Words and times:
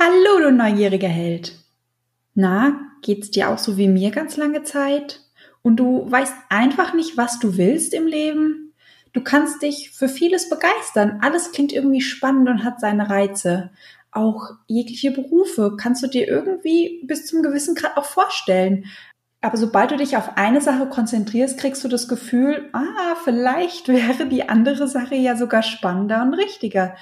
Hallo, 0.00 0.38
du 0.38 0.52
neugieriger 0.52 1.08
Held. 1.08 1.58
Na, 2.34 2.78
geht's 3.02 3.32
dir 3.32 3.48
auch 3.48 3.58
so 3.58 3.76
wie 3.76 3.88
mir 3.88 4.12
ganz 4.12 4.36
lange 4.36 4.62
Zeit? 4.62 5.22
Und 5.62 5.78
du 5.78 6.08
weißt 6.08 6.34
einfach 6.50 6.94
nicht, 6.94 7.16
was 7.16 7.40
du 7.40 7.56
willst 7.56 7.92
im 7.94 8.06
Leben? 8.06 8.74
Du 9.12 9.24
kannst 9.24 9.60
dich 9.60 9.90
für 9.90 10.08
vieles 10.08 10.48
begeistern. 10.48 11.18
Alles 11.20 11.50
klingt 11.50 11.72
irgendwie 11.72 12.00
spannend 12.00 12.48
und 12.48 12.62
hat 12.62 12.78
seine 12.78 13.10
Reize. 13.10 13.70
Auch 14.12 14.52
jegliche 14.68 15.10
Berufe 15.10 15.76
kannst 15.76 16.04
du 16.04 16.06
dir 16.06 16.28
irgendwie 16.28 17.02
bis 17.04 17.26
zum 17.26 17.42
gewissen 17.42 17.74
Grad 17.74 17.96
auch 17.96 18.04
vorstellen. 18.04 18.84
Aber 19.40 19.56
sobald 19.56 19.90
du 19.90 19.96
dich 19.96 20.16
auf 20.16 20.36
eine 20.36 20.60
Sache 20.60 20.86
konzentrierst, 20.86 21.58
kriegst 21.58 21.82
du 21.82 21.88
das 21.88 22.06
Gefühl, 22.06 22.70
ah, 22.72 23.16
vielleicht 23.24 23.88
wäre 23.88 24.26
die 24.26 24.48
andere 24.48 24.86
Sache 24.86 25.16
ja 25.16 25.34
sogar 25.34 25.64
spannender 25.64 26.22
und 26.22 26.34
richtiger. 26.34 26.94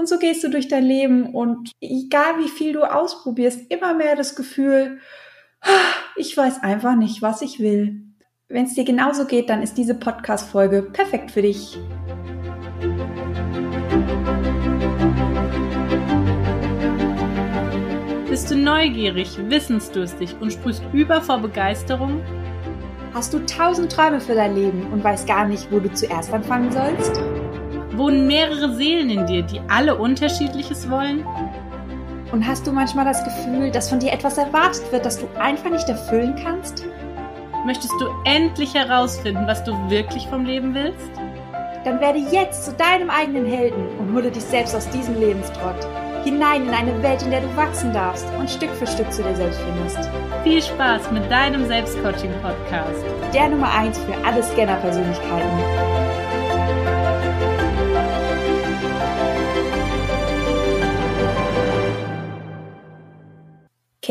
Und 0.00 0.08
so 0.08 0.16
gehst 0.16 0.42
du 0.42 0.48
durch 0.48 0.66
dein 0.66 0.84
Leben 0.84 1.34
und 1.34 1.72
egal 1.78 2.38
wie 2.38 2.48
viel 2.48 2.72
du 2.72 2.84
ausprobierst, 2.84 3.70
immer 3.70 3.92
mehr 3.92 4.16
das 4.16 4.34
Gefühl, 4.34 4.98
ich 6.16 6.34
weiß 6.34 6.62
einfach 6.62 6.96
nicht, 6.96 7.20
was 7.20 7.42
ich 7.42 7.58
will. 7.58 8.06
Wenn 8.48 8.64
es 8.64 8.72
dir 8.72 8.84
genauso 8.84 9.26
geht, 9.26 9.50
dann 9.50 9.62
ist 9.62 9.76
diese 9.76 9.94
Podcast-Folge 9.94 10.80
perfekt 10.80 11.32
für 11.32 11.42
dich. 11.42 11.76
Bist 18.30 18.50
du 18.50 18.56
neugierig, 18.56 19.36
wissensdurstig 19.50 20.34
und 20.40 20.50
sprühst 20.50 20.82
über 20.94 21.20
vor 21.20 21.40
Begeisterung? 21.40 22.22
Hast 23.12 23.34
du 23.34 23.40
tausend 23.40 23.92
Träume 23.92 24.22
für 24.22 24.34
dein 24.34 24.54
Leben 24.54 24.90
und 24.94 25.04
weißt 25.04 25.26
gar 25.28 25.46
nicht, 25.46 25.70
wo 25.70 25.78
du 25.78 25.92
zuerst 25.92 26.32
anfangen 26.32 26.72
sollst? 26.72 27.20
Wohnen 28.00 28.26
mehrere 28.26 28.72
Seelen 28.76 29.10
in 29.10 29.26
dir, 29.26 29.42
die 29.42 29.60
alle 29.68 29.94
unterschiedliches 29.94 30.88
wollen? 30.88 31.22
Und 32.32 32.46
hast 32.46 32.66
du 32.66 32.72
manchmal 32.72 33.04
das 33.04 33.22
Gefühl, 33.22 33.70
dass 33.70 33.90
von 33.90 34.00
dir 34.00 34.10
etwas 34.10 34.38
erwartet 34.38 34.90
wird, 34.90 35.04
das 35.04 35.18
du 35.18 35.28
einfach 35.38 35.68
nicht 35.68 35.86
erfüllen 35.86 36.34
kannst? 36.42 36.82
Möchtest 37.66 37.92
du 38.00 38.06
endlich 38.24 38.72
herausfinden, 38.72 39.46
was 39.46 39.62
du 39.64 39.72
wirklich 39.90 40.26
vom 40.28 40.46
Leben 40.46 40.74
willst? 40.74 41.10
Dann 41.84 42.00
werde 42.00 42.20
jetzt 42.20 42.64
zu 42.64 42.72
deinem 42.72 43.10
eigenen 43.10 43.44
Helden 43.44 43.86
und 43.98 44.14
hole 44.14 44.30
dich 44.30 44.44
selbst 44.44 44.74
aus 44.74 44.88
diesem 44.88 45.20
Lebenstrott. 45.20 45.86
Hinein 46.24 46.68
in 46.68 46.70
eine 46.70 47.02
Welt, 47.02 47.20
in 47.22 47.30
der 47.30 47.42
du 47.42 47.54
wachsen 47.54 47.92
darfst 47.92 48.26
und 48.38 48.48
Stück 48.48 48.70
für 48.70 48.86
Stück 48.86 49.12
zu 49.12 49.22
dir 49.22 49.36
selbst 49.36 49.60
findest. 49.60 50.08
Viel 50.42 50.62
Spaß 50.62 51.10
mit 51.12 51.30
deinem 51.30 51.66
Selbstcoaching-Podcast. 51.66 53.04
Der 53.34 53.50
Nummer 53.50 53.70
1 53.74 53.98
für 53.98 54.14
alle 54.24 54.42
Scanner-Persönlichkeiten. 54.42 55.99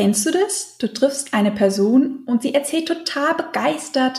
Kennst 0.00 0.24
du 0.24 0.30
das? 0.30 0.78
Du 0.78 0.90
triffst 0.90 1.34
eine 1.34 1.50
Person 1.50 2.20
und 2.24 2.40
sie 2.40 2.54
erzählt 2.54 2.88
total 2.88 3.34
begeistert, 3.34 4.18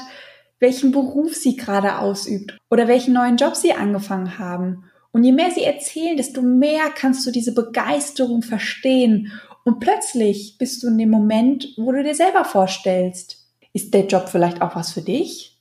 welchen 0.60 0.92
Beruf 0.92 1.34
sie 1.34 1.56
gerade 1.56 1.98
ausübt 1.98 2.56
oder 2.70 2.88
welchen 2.88 3.16
neuen 3.16 3.36
Job 3.36 3.56
sie 3.56 3.74
angefangen 3.74 4.38
haben. 4.38 4.84
Und 5.12 5.24
je 5.24 5.32
mehr 5.32 5.50
sie 5.50 5.64
erzählen, 5.64 6.18
desto 6.18 6.44
mehr 6.44 6.92
kannst 6.94 7.26
du 7.26 7.32
diese 7.32 7.56
Begeisterung 7.56 8.44
verstehen. 8.44 9.32
Und 9.64 9.80
plötzlich 9.80 10.60
bist 10.60 10.84
du 10.84 10.88
in 10.88 11.00
dem 11.00 11.10
Moment, 11.10 11.70
wo 11.78 11.92
du 11.92 12.04
dir 12.04 12.14
selber 12.14 12.46
vorstellst, 12.46 13.48
ist 13.74 13.92
der 13.96 14.06
Job 14.06 14.30
vielleicht 14.30 14.62
auch 14.62 14.76
was 14.76 14.92
für 14.92 15.02
dich? 15.02 15.60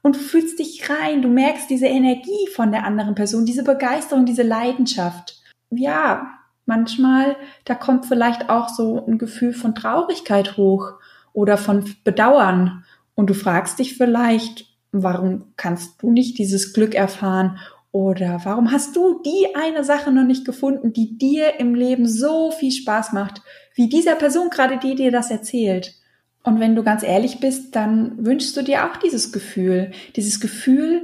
Und 0.00 0.14
du 0.14 0.20
fühlst 0.20 0.60
dich 0.60 0.88
rein, 0.88 1.22
du 1.22 1.28
merkst 1.28 1.68
diese 1.68 1.88
Energie 1.88 2.46
von 2.54 2.70
der 2.70 2.84
anderen 2.84 3.16
Person, 3.16 3.44
diese 3.44 3.64
Begeisterung, 3.64 4.26
diese 4.26 4.44
Leidenschaft. 4.44 5.42
Ja, 5.70 6.36
manchmal, 6.66 7.36
da 7.64 7.74
kommt 7.74 8.06
vielleicht 8.06 8.50
auch 8.50 8.68
so 8.68 9.04
ein 9.06 9.18
Gefühl 9.18 9.54
von 9.54 9.74
Traurigkeit 9.74 10.56
hoch 10.56 10.94
oder 11.32 11.56
von 11.56 11.84
Bedauern. 12.04 12.84
Und 13.14 13.30
du 13.30 13.34
fragst 13.34 13.78
dich 13.78 13.96
vielleicht, 13.96 14.66
warum 14.92 15.52
kannst 15.56 16.02
du 16.02 16.10
nicht 16.10 16.38
dieses 16.38 16.72
Glück 16.72 16.94
erfahren? 16.94 17.58
Oder 17.92 18.40
warum 18.44 18.72
hast 18.72 18.94
du 18.94 19.22
die 19.24 19.54
eine 19.54 19.82
Sache 19.82 20.12
noch 20.12 20.24
nicht 20.24 20.44
gefunden, 20.44 20.92
die 20.92 21.16
dir 21.16 21.58
im 21.58 21.74
Leben 21.74 22.06
so 22.06 22.50
viel 22.50 22.72
Spaß 22.72 23.12
macht, 23.12 23.40
wie 23.74 23.88
dieser 23.88 24.16
Person 24.16 24.50
gerade, 24.50 24.78
die 24.78 24.94
dir 24.94 25.10
das 25.10 25.30
erzählt? 25.30 25.94
Und 26.42 26.60
wenn 26.60 26.76
du 26.76 26.82
ganz 26.82 27.02
ehrlich 27.02 27.40
bist, 27.40 27.74
dann 27.74 28.24
wünschst 28.24 28.56
du 28.56 28.62
dir 28.62 28.84
auch 28.84 28.96
dieses 28.96 29.32
Gefühl, 29.32 29.92
dieses 30.14 30.40
Gefühl, 30.40 31.02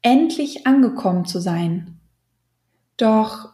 endlich 0.00 0.66
angekommen 0.66 1.24
zu 1.24 1.38
sein. 1.38 2.00
Doch 2.96 3.52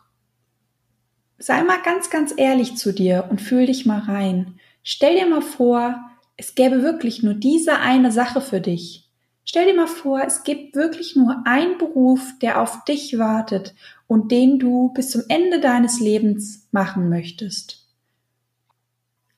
sei 1.39 1.63
mal 1.63 1.81
ganz, 1.83 2.11
ganz 2.11 2.35
ehrlich 2.37 2.77
zu 2.77 2.93
dir 2.93 3.27
und 3.31 3.41
fühl 3.41 3.67
dich 3.67 3.87
mal 3.87 4.01
rein. 4.01 4.59
Stell 4.83 5.17
dir 5.17 5.27
mal 5.27 5.43
vor, 5.43 5.99
es 6.37 6.55
gäbe 6.55 6.83
wirklich 6.83 7.23
nur 7.23 7.35
diese 7.35 7.79
eine 7.79 8.13
Sache 8.13 8.41
für 8.41 8.61
dich. 8.61 9.09
Stell 9.45 9.67
dir 9.67 9.75
mal 9.75 9.87
vor, 9.87 10.21
es 10.27 10.43
gibt 10.43 10.77
wirklich 10.77 11.17
nur 11.17 11.43
einen 11.47 11.79
Beruf, 11.79 12.35
der 12.43 12.61
auf 12.61 12.85
dich 12.85 13.19
wartet 13.19 13.75
und 14.07 14.31
den 14.31 14.59
du 14.59 14.93
bis 14.93 15.11
zum 15.11 15.23
Ende 15.29 15.59
deines 15.59 16.01
Lebens 16.01 16.69
machen 16.71 17.09
möchtest. 17.09 17.87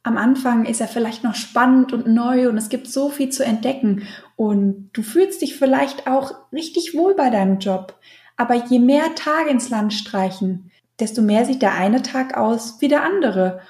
Am 0.02 0.16
Anfang 0.16 0.64
ist 0.64 0.80
er 0.80 0.88
vielleicht 0.88 1.22
noch 1.22 1.34
spannend 1.34 1.92
und 1.92 2.06
neu 2.06 2.48
und 2.48 2.56
es 2.56 2.70
gibt 2.70 2.88
so 2.88 3.10
viel 3.10 3.28
zu 3.28 3.44
entdecken 3.44 4.08
und 4.34 4.90
du 4.94 5.02
fühlst 5.02 5.42
dich 5.42 5.56
vielleicht 5.56 6.06
auch 6.06 6.34
richtig 6.52 6.94
wohl 6.94 7.14
bei 7.14 7.28
deinem 7.30 7.58
Job. 7.58 7.98
Aber 8.36 8.54
je 8.54 8.78
mehr 8.78 9.14
Tage 9.14 9.50
ins 9.50 9.68
Land 9.68 9.92
streichen, 9.92 10.70
desto 11.00 11.22
mehr 11.22 11.44
sieht 11.44 11.62
der 11.62 11.74
eine 11.74 12.02
Tag 12.02 12.36
aus 12.36 12.80
wie 12.80 12.88
der 12.88 13.04
andere. 13.04 13.60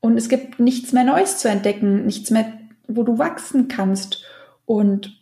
Und 0.00 0.16
es 0.16 0.28
gibt 0.28 0.58
nichts 0.58 0.92
mehr 0.92 1.04
Neues 1.04 1.38
zu 1.38 1.48
entdecken, 1.48 2.04
nichts 2.06 2.30
mehr, 2.30 2.52
wo 2.88 3.02
du 3.02 3.18
wachsen 3.18 3.68
kannst. 3.68 4.24
Und 4.66 5.18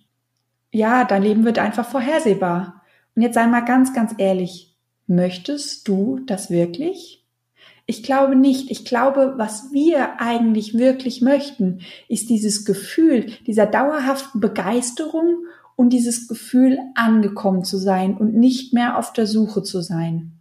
ja, 0.73 1.05
dein 1.05 1.23
Leben 1.23 1.45
wird 1.45 1.59
einfach 1.59 1.89
vorhersehbar. 1.89 2.83
Und 3.15 3.23
jetzt 3.23 3.35
sei 3.35 3.47
mal 3.47 3.61
ganz, 3.61 3.93
ganz 3.93 4.15
ehrlich, 4.19 4.77
möchtest 5.07 5.87
du 5.89 6.21
das 6.27 6.51
wirklich? 6.51 7.27
Ich 7.87 8.03
glaube 8.03 8.37
nicht. 8.37 8.71
Ich 8.71 8.85
glaube, 8.85 9.35
was 9.37 9.73
wir 9.73 10.21
eigentlich 10.21 10.79
wirklich 10.79 11.23
möchten, 11.23 11.81
ist 12.09 12.31
dieses 12.31 12.65
Gefühl 12.65 13.27
dieser 13.47 13.67
dauerhaften 13.67 14.41
Begeisterung 14.41 15.45
und 15.75 15.93
dieses 15.93 16.29
Gefühl, 16.29 16.79
angekommen 16.95 17.65
zu 17.65 17.79
sein 17.79 18.17
und 18.17 18.35
nicht 18.35 18.73
mehr 18.73 18.97
auf 18.97 19.13
der 19.13 19.27
Suche 19.27 19.63
zu 19.63 19.81
sein. 19.81 20.40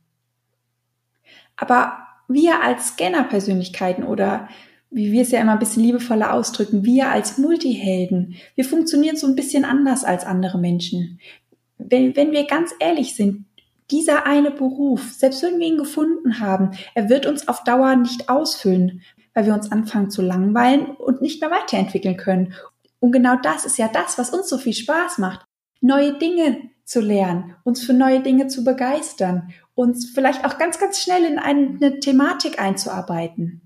Aber 1.59 1.97
wir 2.27 2.61
als 2.63 2.89
Scanner-Persönlichkeiten 2.89 4.03
oder 4.03 4.47
wie 4.91 5.11
wir 5.11 5.21
es 5.21 5.31
ja 5.31 5.39
immer 5.39 5.53
ein 5.53 5.59
bisschen 5.59 5.83
liebevoller 5.83 6.33
ausdrücken, 6.33 6.83
wir 6.83 7.09
als 7.09 7.37
Multihelden, 7.37 8.35
wir 8.55 8.65
funktionieren 8.65 9.17
so 9.17 9.27
ein 9.27 9.35
bisschen 9.35 9.65
anders 9.65 10.03
als 10.03 10.25
andere 10.25 10.57
Menschen. 10.57 11.19
Wenn, 11.77 12.15
wenn 12.15 12.31
wir 12.31 12.45
ganz 12.47 12.73
ehrlich 12.79 13.15
sind, 13.15 13.45
dieser 13.91 14.25
eine 14.25 14.51
Beruf, 14.51 15.11
selbst 15.13 15.41
wenn 15.43 15.59
wir 15.59 15.67
ihn 15.67 15.77
gefunden 15.77 16.39
haben, 16.39 16.71
er 16.93 17.09
wird 17.09 17.25
uns 17.25 17.47
auf 17.47 17.63
Dauer 17.63 17.95
nicht 17.95 18.29
ausfüllen, 18.29 19.01
weil 19.33 19.45
wir 19.45 19.53
uns 19.53 19.71
anfangen 19.71 20.09
zu 20.09 20.21
langweilen 20.21 20.87
und 20.87 21.21
nicht 21.21 21.41
mehr 21.41 21.51
weiterentwickeln 21.51 22.17
können. 22.17 22.53
Und 22.99 23.11
genau 23.11 23.35
das 23.41 23.65
ist 23.65 23.77
ja 23.77 23.87
das, 23.87 24.17
was 24.17 24.31
uns 24.31 24.49
so 24.49 24.57
viel 24.57 24.73
Spaß 24.73 25.17
macht. 25.19 25.45
Neue 25.81 26.17
Dinge 26.17 26.57
zu 26.83 26.99
lernen, 26.99 27.55
uns 27.63 27.83
für 27.83 27.93
neue 27.93 28.21
Dinge 28.21 28.47
zu 28.47 28.63
begeistern 28.63 29.53
uns 29.79 30.09
vielleicht 30.09 30.43
auch 30.43 30.57
ganz, 30.57 30.77
ganz 30.77 30.99
schnell 30.99 31.23
in 31.23 31.39
eine 31.39 32.01
Thematik 32.01 32.59
einzuarbeiten. 32.59 33.61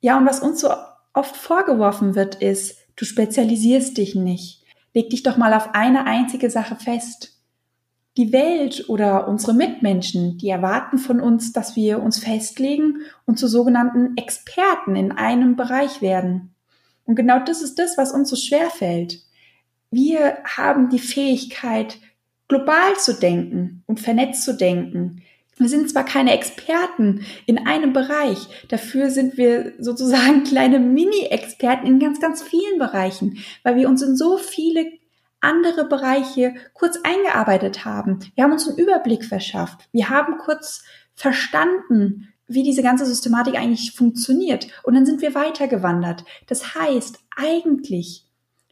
Ja, 0.00 0.16
und 0.16 0.26
was 0.26 0.38
uns 0.38 0.60
so 0.60 0.68
oft 1.12 1.36
vorgeworfen 1.36 2.14
wird, 2.14 2.36
ist, 2.36 2.76
du 2.94 3.04
spezialisierst 3.04 3.98
dich 3.98 4.14
nicht. 4.14 4.62
Leg 4.92 5.10
dich 5.10 5.24
doch 5.24 5.36
mal 5.36 5.52
auf 5.54 5.74
eine 5.74 6.06
einzige 6.06 6.50
Sache 6.50 6.76
fest. 6.76 7.32
Die 8.16 8.32
Welt 8.32 8.88
oder 8.88 9.26
unsere 9.26 9.54
Mitmenschen, 9.54 10.38
die 10.38 10.50
erwarten 10.50 10.98
von 10.98 11.20
uns, 11.20 11.52
dass 11.52 11.74
wir 11.74 12.00
uns 12.00 12.20
festlegen 12.20 12.98
und 13.26 13.36
zu 13.36 13.48
sogenannten 13.48 14.16
Experten 14.16 14.94
in 14.94 15.10
einem 15.10 15.56
Bereich 15.56 16.00
werden. 16.00 16.54
Und 17.06 17.16
genau 17.16 17.40
das 17.40 17.60
ist 17.60 17.80
das, 17.80 17.98
was 17.98 18.12
uns 18.12 18.30
so 18.30 18.36
schwer 18.36 18.70
fällt. 18.70 19.18
Wir 19.90 20.38
haben 20.44 20.90
die 20.90 21.00
Fähigkeit, 21.00 21.98
global 22.48 22.96
zu 22.96 23.14
denken 23.14 23.82
und 23.86 24.00
vernetzt 24.00 24.44
zu 24.44 24.56
denken. 24.56 25.22
Wir 25.56 25.68
sind 25.68 25.88
zwar 25.88 26.04
keine 26.04 26.32
Experten 26.32 27.24
in 27.46 27.66
einem 27.66 27.92
Bereich, 27.92 28.48
dafür 28.68 29.10
sind 29.10 29.36
wir 29.36 29.72
sozusagen 29.78 30.44
kleine 30.44 30.80
Mini-Experten 30.80 31.86
in 31.86 32.00
ganz, 32.00 32.20
ganz 32.20 32.42
vielen 32.42 32.78
Bereichen, 32.78 33.38
weil 33.62 33.76
wir 33.76 33.88
uns 33.88 34.02
in 34.02 34.16
so 34.16 34.36
viele 34.36 34.86
andere 35.40 35.86
Bereiche 35.86 36.54
kurz 36.72 36.98
eingearbeitet 37.04 37.84
haben. 37.84 38.20
Wir 38.34 38.44
haben 38.44 38.52
uns 38.52 38.66
einen 38.66 38.78
Überblick 38.78 39.24
verschafft. 39.24 39.88
Wir 39.92 40.08
haben 40.08 40.38
kurz 40.38 40.82
verstanden, 41.14 42.28
wie 42.46 42.62
diese 42.62 42.82
ganze 42.82 43.06
Systematik 43.06 43.56
eigentlich 43.56 43.92
funktioniert. 43.92 44.66
Und 44.82 44.94
dann 44.94 45.06
sind 45.06 45.22
wir 45.22 45.34
weitergewandert. 45.34 46.24
Das 46.46 46.74
heißt, 46.74 47.18
eigentlich 47.36 48.23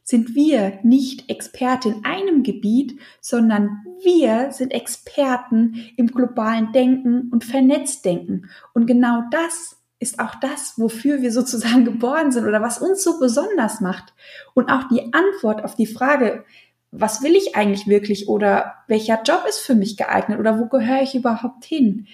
sind 0.03 0.35
wir 0.35 0.79
nicht 0.83 1.31
Experte 1.31 1.89
in 1.91 2.05
einem 2.05 2.43
Gebiet, 2.43 2.99
sondern 3.21 3.85
wir 4.03 4.51
sind 4.51 4.73
Experten 4.73 5.93
im 5.97 6.09
globalen 6.09 6.73
Denken 6.73 7.31
und 7.31 7.45
Vernetzdenken. 7.45 8.51
Und 8.75 8.87
genau 8.87 9.23
das 9.31 9.77
ist 10.01 10.19
auch 10.19 10.35
das, 10.35 10.75
wofür 10.79 11.23
wir 11.23 11.31
sozusagen 11.31 11.85
geboren 11.85 12.33
sind 12.33 12.47
oder 12.47 12.61
was 12.61 12.79
uns 12.79 13.05
so 13.05 13.21
besonders 13.21 13.81
macht. 13.81 14.13
Und 14.55 14.71
auch 14.71 14.89
die 14.89 15.13
Antwort 15.13 15.65
auf 15.65 15.77
die 15.77 15.87
Frage, 15.87 16.45
was 16.91 17.23
will 17.23 17.37
ich 17.37 17.55
eigentlich 17.55 17.87
wirklich 17.87 18.29
oder 18.29 18.75
welcher 18.89 19.23
Job 19.23 19.45
ist 19.49 19.61
für 19.61 19.75
mich 19.75 19.97
geeignet 19.97 20.41
oder 20.41 20.59
wo 20.59 20.67
gehöre 20.67 21.03
ich 21.03 21.15
überhaupt 21.15 21.65
hin? 21.65 22.07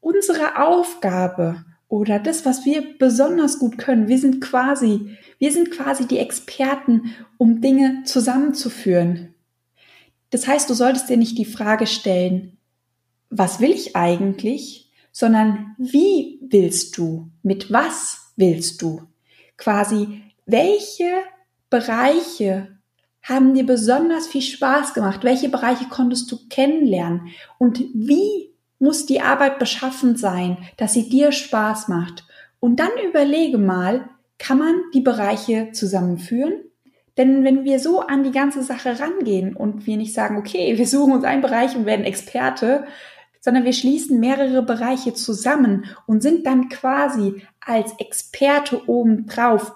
Unsere 0.00 0.62
Aufgabe 0.62 1.64
oder 1.88 2.18
das, 2.18 2.44
was 2.44 2.64
wir 2.64 2.98
besonders 2.98 3.58
gut 3.58 3.78
können, 3.78 4.08
wir 4.08 4.18
sind 4.18 4.40
quasi, 4.40 5.16
wir 5.38 5.52
sind 5.52 5.70
quasi 5.70 6.06
die 6.06 6.18
Experten, 6.18 7.14
um 7.38 7.60
Dinge 7.60 8.02
zusammenzuführen. 8.04 9.34
Das 10.30 10.46
heißt, 10.46 10.68
du 10.68 10.74
solltest 10.74 11.08
dir 11.08 11.16
nicht 11.16 11.38
die 11.38 11.44
Frage 11.44 11.86
stellen, 11.86 12.56
was 13.30 13.60
will 13.60 13.70
ich 13.70 13.94
eigentlich, 13.96 14.90
sondern 15.12 15.76
wie 15.78 16.40
willst 16.42 16.98
du, 16.98 17.30
mit 17.42 17.72
was 17.72 18.32
willst 18.36 18.82
du? 18.82 19.02
Quasi, 19.56 20.22
welche 20.46 21.22
Bereiche 21.70 22.74
haben 23.22 23.54
dir 23.54 23.64
besonders 23.64 24.26
viel 24.26 24.42
Spaß 24.42 24.92
gemacht? 24.92 25.24
Welche 25.24 25.48
Bereiche 25.48 25.86
konntest 25.88 26.30
du 26.30 26.38
kennenlernen? 26.48 27.28
Und 27.58 27.80
wie 27.94 28.53
muss 28.84 29.06
die 29.06 29.20
Arbeit 29.20 29.58
beschaffen 29.58 30.16
sein, 30.16 30.58
dass 30.76 30.92
sie 30.92 31.08
dir 31.08 31.32
Spaß 31.32 31.88
macht? 31.88 32.24
Und 32.60 32.78
dann 32.78 32.90
überlege 33.04 33.58
mal, 33.58 34.08
kann 34.38 34.58
man 34.58 34.74
die 34.94 35.00
Bereiche 35.00 35.72
zusammenführen? 35.72 36.52
Denn 37.16 37.44
wenn 37.44 37.64
wir 37.64 37.78
so 37.78 38.00
an 38.00 38.24
die 38.24 38.32
ganze 38.32 38.62
Sache 38.62 39.00
rangehen 39.00 39.56
und 39.56 39.86
wir 39.86 39.96
nicht 39.96 40.14
sagen, 40.14 40.36
okay, 40.36 40.78
wir 40.78 40.86
suchen 40.86 41.12
uns 41.12 41.24
einen 41.24 41.42
Bereich 41.42 41.76
und 41.76 41.86
werden 41.86 42.04
Experte, 42.04 42.86
sondern 43.40 43.64
wir 43.64 43.72
schließen 43.72 44.20
mehrere 44.20 44.62
Bereiche 44.62 45.14
zusammen 45.14 45.84
und 46.06 46.22
sind 46.22 46.46
dann 46.46 46.68
quasi 46.68 47.42
als 47.60 47.92
Experte 47.98 48.88
obendrauf. 48.88 49.74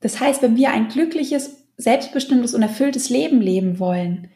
Das 0.00 0.20
heißt, 0.20 0.42
wenn 0.42 0.56
wir 0.56 0.70
ein 0.70 0.88
glückliches 0.88 1.66
selbstbestimmtes 1.76 2.54
und 2.54 2.62
erfülltes 2.62 3.10
Leben 3.10 3.40
leben 3.40 3.78
wollen, 3.78 4.28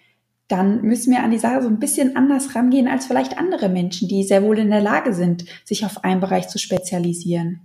dann 0.50 0.82
müssen 0.82 1.12
wir 1.12 1.22
an 1.22 1.30
die 1.30 1.38
Sache 1.38 1.62
so 1.62 1.68
ein 1.68 1.78
bisschen 1.78 2.16
anders 2.16 2.54
rangehen 2.54 2.88
als 2.88 3.06
vielleicht 3.06 3.38
andere 3.38 3.68
Menschen, 3.68 4.08
die 4.08 4.24
sehr 4.24 4.42
wohl 4.42 4.58
in 4.58 4.70
der 4.70 4.80
Lage 4.80 5.14
sind, 5.14 5.44
sich 5.64 5.84
auf 5.84 6.02
einen 6.04 6.20
Bereich 6.20 6.48
zu 6.48 6.58
spezialisieren. 6.58 7.60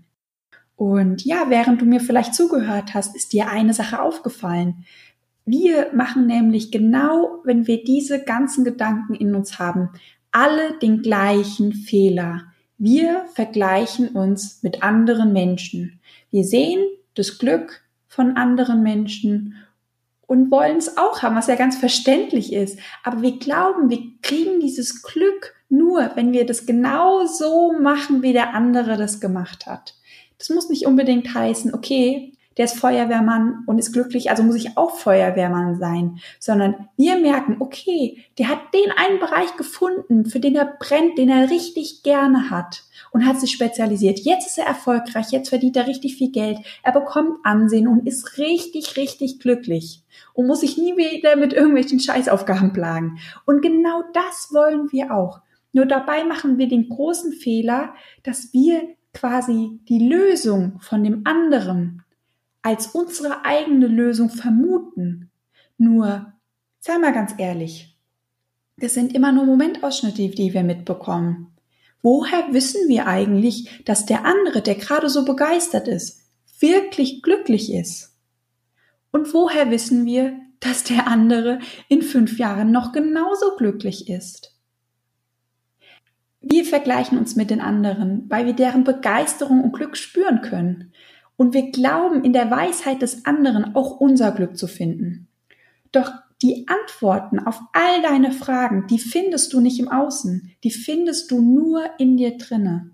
Und 0.75 1.25
ja, 1.25 1.45
während 1.49 1.81
du 1.81 1.85
mir 1.85 1.99
vielleicht 1.99 2.35
zugehört 2.35 2.93
hast, 2.93 3.15
ist 3.15 3.33
dir 3.33 3.49
eine 3.49 3.73
Sache 3.73 4.01
aufgefallen. 4.01 4.85
Wir 5.45 5.89
machen 5.93 6.27
nämlich 6.27 6.71
genau, 6.71 7.39
wenn 7.43 7.65
wir 7.67 7.83
diese 7.83 8.23
ganzen 8.23 8.63
Gedanken 8.63 9.15
in 9.15 9.35
uns 9.35 9.57
haben, 9.57 9.89
alle 10.31 10.77
den 10.79 11.01
gleichen 11.01 11.73
Fehler. 11.73 12.43
Wir 12.77 13.25
vergleichen 13.33 14.09
uns 14.09 14.61
mit 14.63 14.83
anderen 14.83 15.31
Menschen. 15.31 15.99
Wir 16.29 16.43
sehen 16.43 16.83
das 17.13 17.37
Glück 17.37 17.83
von 18.07 18.35
anderen 18.35 18.83
Menschen 18.83 19.55
und 20.27 20.51
wollen 20.51 20.77
es 20.77 20.97
auch 20.97 21.21
haben, 21.21 21.35
was 21.35 21.47
ja 21.47 21.55
ganz 21.55 21.77
verständlich 21.77 22.53
ist. 22.53 22.79
Aber 23.03 23.21
wir 23.21 23.37
glauben, 23.37 23.89
wir 23.89 24.01
kriegen 24.21 24.59
dieses 24.59 25.03
Glück 25.03 25.55
nur, 25.69 26.11
wenn 26.15 26.31
wir 26.31 26.45
das 26.45 26.65
genau 26.65 27.25
so 27.25 27.73
machen, 27.73 28.21
wie 28.21 28.33
der 28.33 28.53
andere 28.53 28.97
das 28.97 29.19
gemacht 29.19 29.65
hat. 29.65 29.95
Das 30.37 30.49
muss 30.49 30.69
nicht 30.69 30.85
unbedingt 30.85 31.33
heißen, 31.33 31.73
okay, 31.73 32.34
der 32.57 32.65
ist 32.65 32.79
Feuerwehrmann 32.79 33.63
und 33.65 33.79
ist 33.79 33.91
glücklich, 33.91 34.29
also 34.29 34.43
muss 34.43 34.55
ich 34.55 34.77
auch 34.77 34.97
Feuerwehrmann 34.97 35.77
sein, 35.77 36.19
sondern 36.39 36.87
wir 36.97 37.17
merken, 37.17 37.57
okay, 37.59 38.23
der 38.37 38.49
hat 38.49 38.73
den 38.73 38.91
einen 38.95 39.19
Bereich 39.19 39.55
gefunden, 39.57 40.25
für 40.25 40.39
den 40.39 40.55
er 40.55 40.65
brennt, 40.79 41.17
den 41.17 41.29
er 41.29 41.49
richtig 41.49 42.03
gerne 42.03 42.49
hat 42.49 42.83
und 43.11 43.25
hat 43.25 43.39
sich 43.39 43.51
spezialisiert. 43.51 44.19
Jetzt 44.19 44.47
ist 44.47 44.57
er 44.57 44.65
erfolgreich, 44.65 45.31
jetzt 45.31 45.49
verdient 45.49 45.77
er 45.77 45.87
richtig 45.87 46.15
viel 46.15 46.31
Geld, 46.31 46.59
er 46.83 46.93
bekommt 46.93 47.39
Ansehen 47.43 47.87
und 47.87 48.07
ist 48.07 48.37
richtig, 48.37 48.97
richtig 48.97 49.39
glücklich 49.39 50.03
und 50.33 50.47
muss 50.47 50.61
sich 50.61 50.77
nie 50.77 50.95
wieder 50.95 51.35
mit 51.35 51.53
irgendwelchen 51.53 51.99
Scheißaufgaben 51.99 52.73
plagen. 52.73 53.19
Und 53.45 53.61
genau 53.61 54.03
das 54.13 54.49
wollen 54.51 54.91
wir 54.91 55.13
auch. 55.13 55.41
Nur 55.73 55.85
dabei 55.85 56.23
machen 56.23 56.57
wir 56.57 56.69
den 56.69 56.87
großen 56.87 57.33
Fehler, 57.33 57.93
dass 58.23 58.53
wir 58.53 58.81
quasi 59.13 59.79
die 59.89 60.07
Lösung 60.07 60.79
von 60.79 61.03
dem 61.03 61.21
anderen 61.25 62.04
als 62.65 62.87
unsere 62.87 63.45
eigene 63.45 63.85
Lösung 63.85 64.31
vermuten. 64.31 65.29
Nur, 65.77 66.33
sei 66.79 66.97
mal 66.97 67.13
ganz 67.13 67.35
ehrlich, 67.37 67.95
das 68.77 68.95
sind 68.95 69.13
immer 69.13 69.31
nur 69.31 69.45
Momentausschnitte, 69.45 70.29
die 70.29 70.51
wir 70.51 70.63
mitbekommen. 70.63 71.55
Woher 72.01 72.53
wissen 72.53 72.89
wir 72.89 73.05
eigentlich, 73.05 73.83
dass 73.85 74.07
der 74.07 74.25
andere, 74.25 74.63
der 74.63 74.75
gerade 74.75 75.09
so 75.09 75.25
begeistert 75.25 75.87
ist, 75.87 76.23
wirklich 76.59 77.21
glücklich 77.21 77.71
ist? 77.71 78.17
Und 79.11 79.31
woher 79.31 79.69
wissen 79.69 80.07
wir, 80.07 80.33
dass 80.59 80.83
der 80.83 81.07
andere 81.07 81.59
in 81.87 82.01
fünf 82.01 82.39
Jahren 82.39 82.71
noch 82.71 82.93
genauso 82.93 83.55
glücklich 83.57 84.09
ist? 84.09 84.57
Wir 86.41 86.65
vergleichen 86.65 87.19
uns 87.19 87.35
mit 87.35 87.51
den 87.51 87.61
anderen, 87.61 88.25
weil 88.27 88.47
wir 88.47 88.53
deren 88.53 88.83
Begeisterung 88.83 89.63
und 89.63 89.73
Glück 89.73 89.95
spüren 89.95 90.41
können. 90.41 90.93
Und 91.37 91.53
wir 91.53 91.71
glauben 91.71 92.23
in 92.23 92.33
der 92.33 92.49
Weisheit 92.49 93.01
des 93.01 93.25
anderen 93.25 93.75
auch 93.75 93.99
unser 93.99 94.31
Glück 94.31 94.57
zu 94.57 94.67
finden. 94.67 95.27
Doch 95.91 96.11
die 96.41 96.67
Antworten 96.67 97.39
auf 97.39 97.59
all 97.73 98.01
deine 98.01 98.31
Fragen, 98.31 98.87
die 98.87 98.99
findest 98.99 99.53
du 99.53 99.61
nicht 99.61 99.79
im 99.79 99.89
Außen, 99.89 100.51
die 100.63 100.71
findest 100.71 101.31
du 101.31 101.41
nur 101.41 101.83
in 101.97 102.17
dir 102.17 102.37
drinne. 102.37 102.91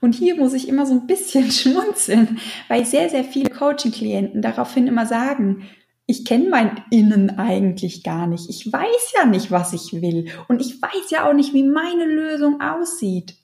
Und 0.00 0.14
hier 0.14 0.36
muss 0.36 0.54
ich 0.54 0.68
immer 0.68 0.86
so 0.86 0.94
ein 0.94 1.06
bisschen 1.06 1.50
schmunzeln, 1.50 2.38
weil 2.68 2.84
sehr, 2.84 3.08
sehr 3.10 3.24
viele 3.24 3.50
Coaching-Klienten 3.50 4.42
daraufhin 4.42 4.86
immer 4.86 5.06
sagen, 5.06 5.64
ich 6.06 6.24
kenne 6.24 6.48
mein 6.48 6.82
Innen 6.90 7.38
eigentlich 7.38 8.02
gar 8.02 8.26
nicht. 8.26 8.48
Ich 8.48 8.72
weiß 8.72 9.12
ja 9.18 9.26
nicht, 9.26 9.50
was 9.50 9.74
ich 9.74 10.00
will. 10.00 10.30
Und 10.48 10.62
ich 10.62 10.80
weiß 10.80 11.10
ja 11.10 11.28
auch 11.28 11.34
nicht, 11.34 11.52
wie 11.52 11.64
meine 11.64 12.06
Lösung 12.06 12.62
aussieht. 12.62 13.36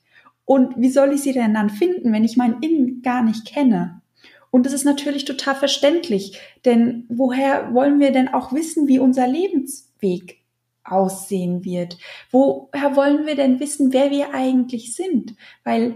Und 0.44 0.74
wie 0.76 0.90
soll 0.90 1.12
ich 1.12 1.22
sie 1.22 1.32
denn 1.32 1.54
dann 1.54 1.70
finden, 1.70 2.12
wenn 2.12 2.24
ich 2.24 2.36
mein 2.36 2.60
Innen 2.60 3.02
gar 3.02 3.22
nicht 3.22 3.46
kenne? 3.46 4.02
Und 4.50 4.66
das 4.66 4.72
ist 4.72 4.84
natürlich 4.84 5.24
total 5.24 5.56
verständlich, 5.56 6.38
denn 6.64 7.06
woher 7.08 7.74
wollen 7.74 7.98
wir 7.98 8.12
denn 8.12 8.28
auch 8.28 8.52
wissen, 8.52 8.86
wie 8.86 9.00
unser 9.00 9.26
Lebensweg 9.26 10.44
aussehen 10.84 11.64
wird? 11.64 11.98
Woher 12.30 12.94
wollen 12.94 13.26
wir 13.26 13.34
denn 13.34 13.58
wissen, 13.58 13.92
wer 13.92 14.10
wir 14.10 14.32
eigentlich 14.32 14.94
sind? 14.94 15.34
Weil 15.64 15.94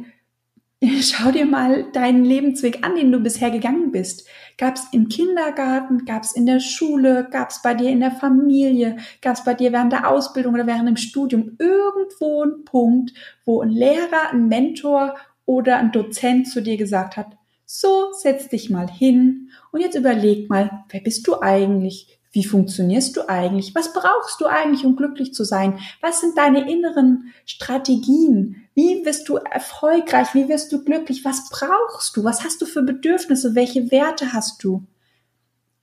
schau 1.02 1.32
dir 1.32 1.46
mal 1.46 1.90
deinen 1.92 2.25
Lebensweg 2.25 2.85
an, 2.85 2.94
den 2.94 3.11
du 3.11 3.18
bisher 3.20 3.50
gegangen 3.50 3.90
bist. 3.90 4.28
Gab 4.56 4.76
es 4.76 4.87
im 4.92 5.08
Kindergarten, 5.08 6.04
gab 6.04 6.23
es 6.23 6.32
in 6.32 6.47
der 6.47 6.61
Schule, 6.61 7.28
gab 7.30 7.50
es 7.50 7.62
bei 7.62 7.75
dir 7.75 7.90
in 7.90 8.00
der 8.00 8.12
Familie, 8.12 8.97
gab 9.20 9.35
es 9.35 9.44
bei 9.44 9.54
dir 9.54 9.73
während 9.73 9.92
der 9.92 10.08
Ausbildung 10.08 10.54
oder 10.54 10.66
während 10.66 10.88
dem 10.88 10.97
Studium 10.97 11.56
irgendwo 11.58 12.42
einen 12.42 12.64
Punkt, 12.64 13.12
wo 13.44 13.61
ein 13.61 13.70
Lehrer, 13.70 14.30
ein 14.32 14.47
Mentor 14.49 15.16
oder 15.47 15.78
ein 15.78 15.90
Dozent 15.90 16.49
zu 16.49 16.62
dir 16.62 16.76
gesagt 16.76 17.16
hat, 17.16 17.37
so, 17.64 18.12
setz 18.12 18.49
dich 18.49 18.70
mal 18.70 18.88
hin 18.88 19.50
und 19.73 19.80
jetzt 19.80 19.97
überleg 19.97 20.49
mal, 20.49 20.85
wer 20.88 21.00
bist 21.00 21.26
du 21.26 21.40
eigentlich? 21.40 22.17
Wie 22.30 22.44
funktionierst 22.44 23.16
du 23.16 23.28
eigentlich? 23.28 23.75
Was 23.75 23.92
brauchst 23.92 24.40
du 24.40 24.47
eigentlich, 24.47 24.85
um 24.85 24.97
glücklich 24.97 25.32
zu 25.32 25.44
sein? 25.44 25.78
Was 26.00 26.20
sind 26.20 26.37
deine 26.37 26.70
inneren 26.70 27.32
Strategien? 27.47 28.68
Wie 28.75 29.04
wirst 29.04 29.28
du 29.28 29.37
erfolgreich? 29.37 30.35
Wie 30.35 30.49
wirst 30.49 30.70
du 30.73 30.85
glücklich? 30.85 31.25
Was 31.25 31.49
brauchst 31.49 32.16
du? 32.16 32.25
Was 32.25 32.44
hast 32.44 32.61
du 32.61 32.66
für 32.66 32.82
Bedürfnisse? 32.82 33.54
Welche 33.54 33.90
Werte 33.90 34.32
hast 34.32 34.62
du? 34.62 34.87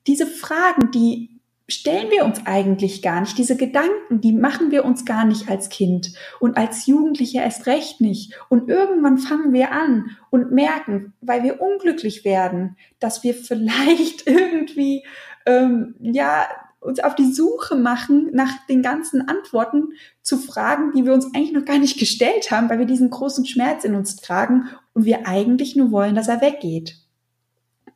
Diese 0.05 0.27
Fragen, 0.27 0.91
die 0.91 1.35
stellen 1.67 2.11
wir 2.11 2.25
uns 2.25 2.45
eigentlich 2.45 3.01
gar 3.01 3.21
nicht. 3.21 3.37
Diese 3.37 3.57
Gedanken, 3.57 4.21
die 4.21 4.33
machen 4.33 4.71
wir 4.71 4.85
uns 4.85 5.05
gar 5.05 5.25
nicht 5.25 5.49
als 5.49 5.69
Kind 5.69 6.13
und 6.39 6.57
als 6.57 6.85
Jugendliche 6.85 7.39
erst 7.39 7.65
recht 7.65 8.01
nicht. 8.01 8.33
Und 8.49 8.69
irgendwann 8.69 9.17
fangen 9.17 9.51
wir 9.51 9.71
an 9.71 10.11
und 10.29 10.51
merken, 10.51 11.13
weil 11.21 11.43
wir 11.43 11.61
unglücklich 11.61 12.23
werden, 12.23 12.77
dass 12.99 13.23
wir 13.23 13.33
vielleicht 13.33 14.27
irgendwie 14.27 15.03
ähm, 15.45 15.95
ja 15.99 16.47
uns 16.85 16.99
auf 16.99 17.15
die 17.15 17.33
Suche 17.33 17.75
machen 17.75 18.29
nach 18.31 18.51
den 18.67 18.81
ganzen 18.81 19.27
Antworten 19.27 19.93
zu 20.21 20.37
Fragen, 20.37 20.91
die 20.93 21.03
wir 21.03 21.13
uns 21.13 21.25
eigentlich 21.33 21.51
noch 21.51 21.65
gar 21.65 21.79
nicht 21.79 21.97
gestellt 21.99 22.51
haben, 22.51 22.69
weil 22.69 22.79
wir 22.79 22.85
diesen 22.85 23.09
großen 23.09 23.45
Schmerz 23.45 23.83
in 23.83 23.95
uns 23.95 24.15
tragen 24.17 24.69
und 24.93 25.05
wir 25.05 25.27
eigentlich 25.27 25.75
nur 25.75 25.91
wollen, 25.91 26.15
dass 26.15 26.27
er 26.27 26.41
weggeht. 26.41 26.97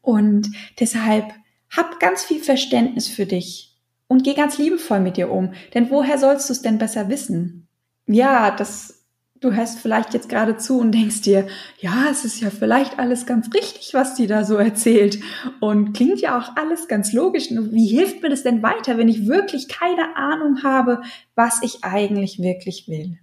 Und 0.01 0.49
deshalb 0.79 1.25
hab 1.75 1.99
ganz 1.99 2.23
viel 2.23 2.41
Verständnis 2.41 3.07
für 3.07 3.25
dich 3.25 3.77
und 4.07 4.23
geh 4.23 4.33
ganz 4.33 4.57
liebevoll 4.57 4.99
mit 4.99 5.17
dir 5.17 5.31
um. 5.31 5.53
Denn 5.73 5.91
woher 5.91 6.17
sollst 6.17 6.49
du 6.49 6.53
es 6.53 6.61
denn 6.61 6.79
besser 6.79 7.09
wissen? 7.09 7.67
Ja, 8.07 8.49
das, 8.49 8.98
du 9.41 9.53
hörst 9.53 9.79
vielleicht 9.79 10.13
jetzt 10.13 10.29
gerade 10.29 10.57
zu 10.57 10.79
und 10.79 10.91
denkst 10.91 11.21
dir, 11.21 11.47
ja, 11.79 12.07
es 12.11 12.25
ist 12.25 12.41
ja 12.41 12.49
vielleicht 12.49 12.99
alles 12.99 13.25
ganz 13.25 13.53
richtig, 13.53 13.93
was 13.93 14.15
die 14.15 14.27
da 14.27 14.43
so 14.43 14.55
erzählt. 14.57 15.19
Und 15.59 15.93
klingt 15.93 16.19
ja 16.19 16.37
auch 16.37 16.55
alles 16.57 16.87
ganz 16.87 17.13
logisch. 17.13 17.49
Wie 17.49 17.87
hilft 17.87 18.21
mir 18.21 18.29
das 18.29 18.43
denn 18.43 18.61
weiter, 18.63 18.97
wenn 18.97 19.07
ich 19.07 19.27
wirklich 19.27 19.67
keine 19.67 20.15
Ahnung 20.15 20.63
habe, 20.63 21.01
was 21.35 21.61
ich 21.63 21.83
eigentlich 21.83 22.39
wirklich 22.39 22.87
will? 22.87 23.17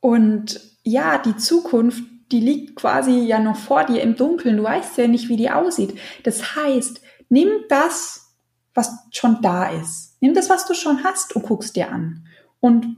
Und 0.00 0.60
ja, 0.84 1.18
die 1.18 1.36
Zukunft, 1.36 2.02
die 2.32 2.40
liegt 2.40 2.76
quasi 2.76 3.20
ja 3.20 3.40
noch 3.40 3.56
vor 3.56 3.84
dir 3.84 4.02
im 4.02 4.16
Dunkeln. 4.16 4.56
Du 4.56 4.62
weißt 4.62 4.96
ja 4.98 5.08
nicht, 5.08 5.28
wie 5.28 5.36
die 5.36 5.50
aussieht. 5.50 5.98
Das 6.22 6.54
heißt, 6.56 7.02
nimm 7.28 7.48
das, 7.68 8.34
was 8.74 8.96
schon 9.10 9.42
da 9.42 9.68
ist. 9.70 10.16
Nimm 10.20 10.34
das, 10.34 10.48
was 10.48 10.66
du 10.66 10.74
schon 10.74 11.02
hast 11.02 11.34
und 11.34 11.42
guckst 11.42 11.76
dir 11.76 11.90
an. 11.90 12.26
Und 12.60 12.96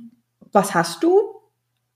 was 0.53 0.75
hast 0.75 1.03
du? 1.03 1.42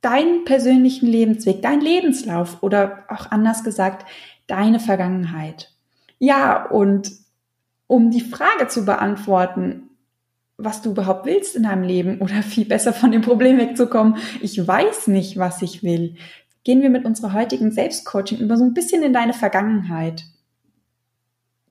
Deinen 0.01 0.45
persönlichen 0.45 1.07
Lebensweg, 1.07 1.63
dein 1.63 1.81
Lebenslauf 1.81 2.63
oder 2.63 3.05
auch 3.09 3.31
anders 3.31 3.65
gesagt, 3.65 4.07
deine 4.47 4.81
Vergangenheit. 4.81 5.73
Ja, 6.19 6.67
und 6.67 7.11
um 7.87 8.11
die 8.11 8.21
Frage 8.21 8.69
zu 8.69 8.85
beantworten, 8.85 9.91
was 10.59 10.83
du 10.83 10.91
überhaupt 10.91 11.27
willst 11.27 11.55
in 11.55 11.65
deinem 11.65 11.83
Leben 11.83 12.21
oder 12.21 12.43
viel 12.43 12.65
besser 12.65 12.93
von 12.93 13.13
dem 13.13 13.23
Problem 13.23 13.59
wegzukommen, 13.59 14.17
ich 14.41 14.67
weiß 14.67 15.09
nicht, 15.09 15.39
was 15.39 15.63
ich 15.63 15.83
will, 15.83 16.17
gehen 16.65 16.83
wir 16.83 16.91
mit 16.91 17.05
unserer 17.05 17.33
heutigen 17.33 17.71
Selbstcoaching 17.71 18.39
über 18.39 18.57
so 18.57 18.65
ein 18.65 18.75
bisschen 18.75 19.03
in 19.03 19.13
deine 19.13 19.35
Vergangenheit. 19.35 20.25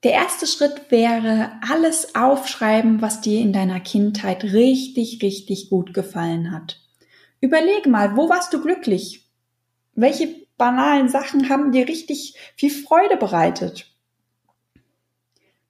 Der 0.04 0.12
erste 0.12 0.46
Schritt 0.46 0.90
wäre, 0.90 1.50
alles 1.68 2.14
aufschreiben, 2.14 3.02
was 3.02 3.20
dir 3.20 3.40
in 3.40 3.52
deiner 3.52 3.80
Kindheit 3.80 4.44
richtig, 4.44 5.20
richtig 5.22 5.68
gut 5.68 5.92
gefallen 5.92 6.52
hat. 6.52 6.80
Überlege 7.40 7.88
mal, 7.88 8.16
wo 8.16 8.28
warst 8.28 8.52
du 8.52 8.60
glücklich? 8.60 9.24
Welche 9.94 10.46
banalen 10.56 11.08
Sachen 11.08 11.48
haben 11.48 11.72
dir 11.72 11.88
richtig 11.88 12.34
viel 12.56 12.70
Freude 12.70 13.16
bereitet? 13.16 13.96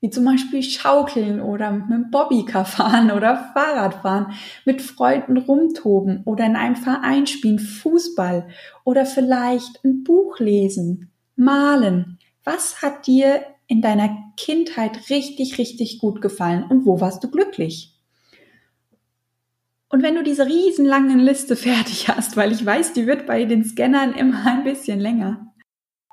wie 0.01 0.11
zum 0.11 0.25
Beispiel 0.25 0.63
Schaukeln 0.63 1.41
oder 1.41 1.71
mit 1.73 1.91
dem 1.91 2.11
Bobbycar 2.11 2.65
fahren 2.65 3.11
oder 3.11 3.51
Fahrradfahren, 3.55 4.35
mit 4.65 4.83
Freunden 4.83 5.37
rumtoben 5.37 6.23
oder 6.25 6.47
in 6.47 6.57
einem 6.57 6.77
Verein 6.77 7.27
spielen, 7.27 7.59
Fußball 7.59 8.49
oder 8.85 9.07
vielleicht 9.07 9.85
ein 9.85 10.05
Buch 10.05 10.39
lesen, 10.39 11.11
malen. 11.35 12.19
Was 12.45 12.83
hat 12.83 13.07
dir 13.07 13.45
in 13.67 13.83
deiner 13.83 14.17
Kindheit 14.37 15.11
richtig, 15.11 15.59
richtig 15.59 15.99
gut 15.99 16.21
gefallen 16.21 16.65
und 16.65 16.87
wo 16.87 17.01
warst 17.01 17.25
du 17.25 17.31
glücklich? 17.31 17.96
Und 19.97 20.03
wenn 20.03 20.15
du 20.15 20.23
diese 20.23 20.45
riesenlange 20.45 21.15
Liste 21.15 21.57
fertig 21.57 22.11
hast, 22.11 22.37
weil 22.37 22.53
ich 22.53 22.67
weiß, 22.67 22.93
die 22.93 23.07
wird 23.07 23.25
bei 23.25 23.47
den 23.47 23.65
Scannern 23.65 24.13
immer 24.13 24.45
ein 24.45 24.63
bisschen 24.63 25.01
länger, 25.01 25.55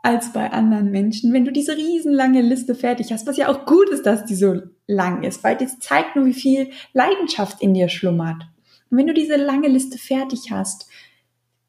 als 0.02 0.32
bei 0.32 0.54
anderen 0.54 0.90
Menschen. 0.90 1.34
Wenn 1.34 1.44
du 1.44 1.52
diese 1.52 1.76
riesenlange 1.76 2.42
Liste 2.42 2.76
fertig 2.76 3.12
hast, 3.12 3.28
was 3.28 3.36
ja 3.36 3.50
auch 3.50 3.66
gut 3.66 3.90
ist, 3.90 4.06
dass 4.06 4.24
die 4.24 4.36
so 4.36 4.62
lang 4.88 5.24
ist, 5.24 5.44
weil 5.44 5.58
das 5.58 5.80
zeigt 5.80 6.16
nur, 6.16 6.26
wie 6.26 6.34
viel 6.34 6.70
Leidenschaft 6.94 7.62
in 7.62 7.74
dir 7.74 7.90
schlummert. 7.90 8.48
Und 8.90 9.00
wenn 9.00 9.08
du 9.08 9.14
diese 9.14 9.36
lange 9.36 9.68
Liste 9.68 9.98
fertig 9.98 10.50
hast, 10.50 10.88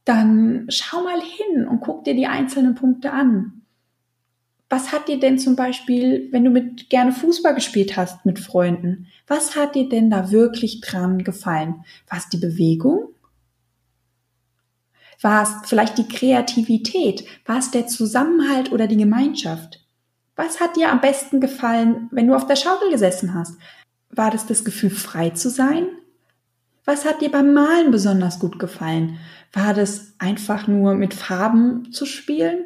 dann 0.05 0.67
schau 0.69 1.03
mal 1.03 1.21
hin 1.21 1.67
und 1.67 1.81
guck 1.81 2.05
dir 2.05 2.15
die 2.15 2.29
einzelnen 2.29 2.77
Punkte 2.77 3.11
an. 3.11 3.64
Was 4.69 4.93
hat 4.93 5.09
dir 5.09 5.21
denn 5.21 5.39
zum 5.39 5.57
Beispiel, 5.57 6.29
wenn 6.33 6.45
du 6.45 6.51
mit 6.51 6.91
gerne 6.91 7.13
Fußball 7.13 7.55
gespielt 7.55 7.97
hast 7.97 8.25
mit 8.25 8.39
Freunden, 8.39 9.07
was 9.27 9.57
hat 9.57 9.75
dir 9.75 9.89
denn 9.89 10.11
da 10.11 10.31
wirklich 10.31 10.81
dran 10.81 11.23
gefallen? 11.23 11.85
War 12.09 12.19
es 12.19 12.29
die 12.29 12.39
Bewegung? 12.39 13.09
War 15.21 15.43
es 15.43 15.69
vielleicht 15.69 15.99
die 15.99 16.09
Kreativität? 16.09 17.25
War 17.47 17.59
es 17.59 17.71
der 17.71 17.87
Zusammenhalt 17.87 18.73
oder 18.73 18.87
die 18.87 18.97
Gemeinschaft? 18.97 19.81
Was 20.37 20.61
hat 20.61 20.77
dir 20.77 20.91
am 20.91 21.01
besten 21.01 21.41
gefallen, 21.41 22.09
wenn 22.11 22.27
du 22.27 22.35
auf 22.35 22.47
der 22.47 22.57
Schaukel 22.57 22.91
gesessen 22.91 23.35
hast? 23.35 23.57
War 24.11 24.31
das 24.31 24.47
das 24.47 24.65
Gefühl, 24.65 24.91
frei 24.91 25.31
zu 25.31 25.51
sein? 25.51 25.87
Was 26.85 27.05
hat 27.05 27.23
dir 27.23 27.31
beim 27.31 27.55
Malen 27.55 27.91
besonders 27.91 28.39
gut 28.39 28.59
gefallen? 28.59 29.19
War 29.53 29.73
das 29.73 30.15
einfach 30.19 30.67
nur 30.67 30.95
mit 30.95 31.15
Farben 31.15 31.93
zu 31.93 32.05
spielen? 32.05 32.65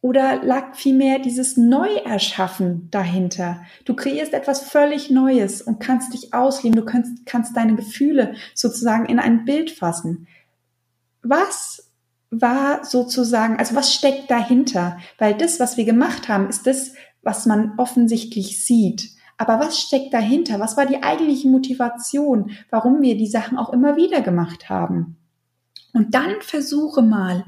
Oder 0.00 0.44
lag 0.44 0.76
vielmehr 0.76 1.18
dieses 1.18 1.56
Neuerschaffen 1.56 2.88
dahinter? 2.90 3.62
Du 3.84 3.94
kreierst 3.94 4.32
etwas 4.32 4.60
völlig 4.60 5.10
Neues 5.10 5.60
und 5.60 5.80
kannst 5.80 6.14
dich 6.14 6.32
ausleben. 6.32 6.76
Du 6.76 6.84
kannst, 6.84 7.26
kannst 7.26 7.56
deine 7.56 7.74
Gefühle 7.74 8.34
sozusagen 8.54 9.06
in 9.06 9.18
ein 9.18 9.44
Bild 9.44 9.70
fassen. 9.70 10.28
Was 11.22 11.90
war 12.30 12.84
sozusagen, 12.84 13.56
also 13.58 13.74
was 13.74 13.92
steckt 13.92 14.30
dahinter? 14.30 14.98
Weil 15.18 15.34
das, 15.34 15.58
was 15.58 15.76
wir 15.76 15.84
gemacht 15.84 16.28
haben, 16.28 16.48
ist 16.48 16.66
das, 16.66 16.92
was 17.22 17.46
man 17.46 17.72
offensichtlich 17.76 18.64
sieht. 18.64 19.10
Aber 19.36 19.60
was 19.60 19.80
steckt 19.80 20.14
dahinter? 20.14 20.60
Was 20.60 20.76
war 20.76 20.86
die 20.86 21.02
eigentliche 21.02 21.48
Motivation, 21.48 22.50
warum 22.70 23.02
wir 23.02 23.16
die 23.16 23.26
Sachen 23.26 23.56
auch 23.56 23.72
immer 23.72 23.96
wieder 23.96 24.20
gemacht 24.20 24.68
haben? 24.68 25.16
Und 25.92 26.14
dann 26.14 26.40
versuche 26.40 27.02
mal, 27.02 27.44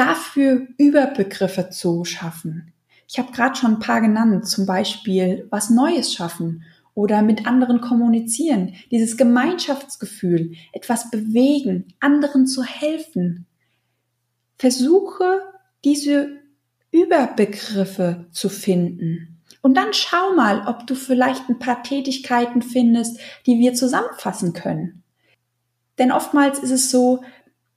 dafür 0.00 0.66
Überbegriffe 0.78 1.68
zu 1.68 2.06
schaffen. 2.06 2.72
Ich 3.06 3.18
habe 3.18 3.32
gerade 3.32 3.54
schon 3.56 3.74
ein 3.74 3.78
paar 3.80 4.00
genannt, 4.00 4.48
zum 4.48 4.64
Beispiel 4.64 5.46
was 5.50 5.68
Neues 5.68 6.14
schaffen 6.14 6.64
oder 6.94 7.20
mit 7.20 7.46
anderen 7.46 7.82
kommunizieren, 7.82 8.74
dieses 8.90 9.18
Gemeinschaftsgefühl, 9.18 10.54
etwas 10.72 11.10
bewegen, 11.10 11.92
anderen 12.00 12.46
zu 12.46 12.64
helfen, 12.64 13.46
versuche 14.56 15.42
diese 15.84 16.30
Überbegriffe 16.92 18.26
zu 18.30 18.48
finden. 18.48 19.42
Und 19.60 19.76
dann 19.76 19.92
schau 19.92 20.34
mal, 20.34 20.66
ob 20.66 20.86
du 20.86 20.94
vielleicht 20.94 21.46
ein 21.50 21.58
paar 21.58 21.82
Tätigkeiten 21.82 22.62
findest, 22.62 23.20
die 23.46 23.58
wir 23.58 23.74
zusammenfassen 23.74 24.54
können. 24.54 25.02
Denn 25.98 26.10
oftmals 26.10 26.58
ist 26.58 26.70
es 26.70 26.90
so, 26.90 27.22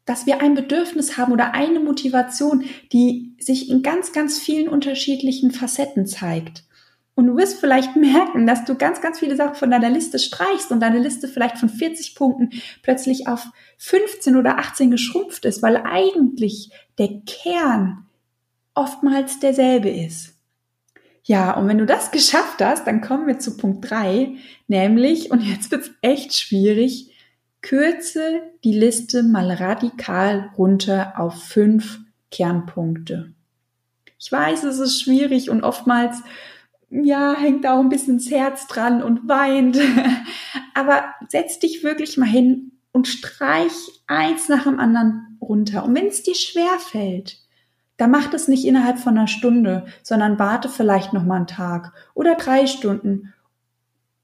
dass 0.06 0.26
wir 0.26 0.42
ein 0.42 0.54
Bedürfnis 0.54 1.18
haben 1.18 1.32
oder 1.32 1.54
eine 1.54 1.80
Motivation, 1.80 2.66
die 2.92 3.36
sich 3.40 3.70
in 3.70 3.82
ganz, 3.82 4.12
ganz 4.12 4.40
vielen 4.40 4.68
unterschiedlichen 4.68 5.52
Facetten 5.52 6.06
zeigt. 6.06 6.64
Und 7.16 7.28
du 7.28 7.38
wirst 7.38 7.60
vielleicht 7.60 7.96
merken, 7.96 8.48
dass 8.48 8.66
du 8.66 8.76
ganz, 8.76 9.02
ganz 9.02 9.20
viele 9.20 9.36
Sachen 9.36 9.56
von 9.56 9.72
deiner 9.72 9.90
Liste 9.90 10.20
streichst 10.20 10.72
und 10.72 10.80
deine 10.80 11.00
Liste 11.00 11.28
vielleicht 11.28 11.58
von 11.58 11.70
40 11.70 12.16
Punkten 12.16 12.50
plötzlich 12.82 13.28
auf 13.28 13.46
15 13.78 14.36
oder 14.36 14.60
18 14.60 14.92
geschrumpft 14.92 15.46
ist, 15.46 15.62
weil 15.62 15.78
eigentlich 15.78 16.72
der 16.98 17.22
Kern 17.26 18.06
oftmals 18.74 19.40
derselbe 19.40 19.90
ist. 19.90 20.34
Ja, 21.26 21.58
und 21.58 21.68
wenn 21.68 21.78
du 21.78 21.86
das 21.86 22.12
geschafft 22.12 22.62
hast, 22.62 22.86
dann 22.88 23.02
kommen 23.02 23.28
wir 23.28 23.40
zu 23.40 23.56
Punkt 23.56 23.90
3, 23.90 24.36
nämlich, 24.68 25.32
und 25.32 25.42
jetzt 25.42 25.72
wird's 25.72 25.92
echt 26.02 26.36
schwierig, 26.36 27.13
kürze 27.64 28.42
die 28.64 28.78
Liste 28.78 29.24
mal 29.24 29.50
radikal 29.52 30.52
runter 30.56 31.14
auf 31.18 31.44
fünf 31.44 32.00
Kernpunkte. 32.30 33.34
Ich 34.20 34.32
weiß, 34.32 34.64
es 34.64 34.78
ist 34.78 35.02
schwierig 35.02 35.50
und 35.50 35.64
oftmals 35.64 36.22
ja, 36.90 37.36
hängt 37.36 37.66
auch 37.66 37.80
ein 37.80 37.90
bisschen 37.90 38.18
das 38.18 38.30
Herz 38.30 38.68
dran 38.68 39.02
und 39.02 39.28
weint. 39.28 39.80
Aber 40.76 41.06
setz 41.28 41.58
dich 41.58 41.84
wirklich 41.84 42.18
mal 42.18 42.28
hin 42.28 42.74
und 42.92 43.08
streich 43.08 43.74
eins 44.06 44.50
nach 44.50 44.64
dem 44.64 44.80
anderen 44.80 45.40
runter. 45.42 45.84
Und 45.84 45.96
wenn 45.96 46.08
es 46.08 46.22
dir 46.22 46.36
schwer 46.36 46.78
fällt, 46.80 47.40
dann 47.98 48.12
mach 48.12 48.30
das 48.30 48.48
nicht 48.48 48.66
innerhalb 48.66 49.00
von 49.00 49.18
einer 49.18 49.28
Stunde, 49.28 49.86
sondern 50.04 50.40
warte 50.40 50.70
vielleicht 50.70 51.14
noch 51.14 51.24
mal 51.24 51.38
einen 51.38 51.48
Tag 51.48 51.94
oder 52.14 52.36
drei 52.36 52.68
Stunden. 52.68 53.34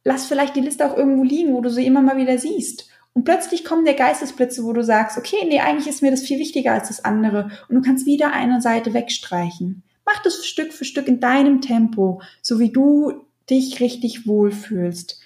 Lass 0.04 0.26
vielleicht 0.26 0.56
die 0.56 0.62
Liste 0.62 0.86
auch 0.86 0.96
irgendwo 0.96 1.24
liegen, 1.24 1.54
wo 1.54 1.62
du 1.62 1.70
sie 1.70 1.86
immer 1.86 2.02
mal 2.02 2.18
wieder 2.18 2.38
siehst. 2.38 2.90
Und 3.14 3.24
plötzlich 3.24 3.66
kommen 3.66 3.86
der 3.86 3.96
Geistesblitze, 3.96 4.64
wo 4.64 4.74
du 4.74 4.84
sagst, 4.84 5.18
okay, 5.18 5.46
nee, 5.48 5.60
eigentlich 5.60 5.88
ist 5.88 6.02
mir 6.02 6.12
das 6.12 6.22
viel 6.22 6.40
wichtiger 6.40 6.74
als 6.74 6.88
das 6.88 7.04
andere. 7.04 7.50
Und 7.68 7.76
du 7.76 7.82
kannst 7.82 8.06
wieder 8.06 8.32
eine 8.32 8.62
Seite 8.62 8.94
wegstreichen. 8.94 9.84
Mach 10.06 10.22
das 10.24 10.46
Stück 10.46 10.74
für 10.74 10.86
Stück 10.86 11.08
in 11.08 11.20
deinem 11.20 11.62
Tempo, 11.62 12.22
so 12.42 12.60
wie 12.60 12.72
du 12.72 13.26
dich 13.50 13.80
richtig 13.80 14.28
wohlfühlst. 14.28 15.20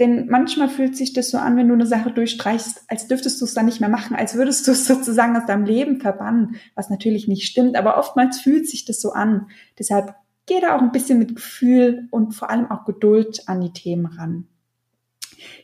Denn 0.00 0.26
manchmal 0.28 0.68
fühlt 0.68 0.96
sich 0.96 1.12
das 1.12 1.30
so 1.30 1.38
an, 1.38 1.56
wenn 1.56 1.68
du 1.68 1.74
eine 1.74 1.86
Sache 1.86 2.10
durchstreichst, 2.10 2.84
als 2.88 3.06
dürftest 3.06 3.40
du 3.40 3.44
es 3.44 3.54
dann 3.54 3.66
nicht 3.66 3.80
mehr 3.80 3.88
machen, 3.88 4.16
als 4.16 4.34
würdest 4.34 4.66
du 4.66 4.72
es 4.72 4.86
sozusagen 4.88 5.36
aus 5.36 5.46
deinem 5.46 5.64
Leben 5.64 6.00
verbannen, 6.00 6.56
was 6.74 6.90
natürlich 6.90 7.28
nicht 7.28 7.46
stimmt, 7.46 7.76
aber 7.76 7.98
oftmals 7.98 8.40
fühlt 8.40 8.68
sich 8.68 8.84
das 8.84 9.00
so 9.00 9.12
an. 9.12 9.48
Deshalb 9.78 10.14
geh 10.46 10.60
da 10.60 10.76
auch 10.76 10.82
ein 10.82 10.92
bisschen 10.92 11.18
mit 11.18 11.36
Gefühl 11.36 12.08
und 12.10 12.32
vor 12.32 12.50
allem 12.50 12.70
auch 12.70 12.84
Geduld 12.84 13.42
an 13.46 13.60
die 13.60 13.72
Themen 13.72 14.06
ran. 14.06 14.48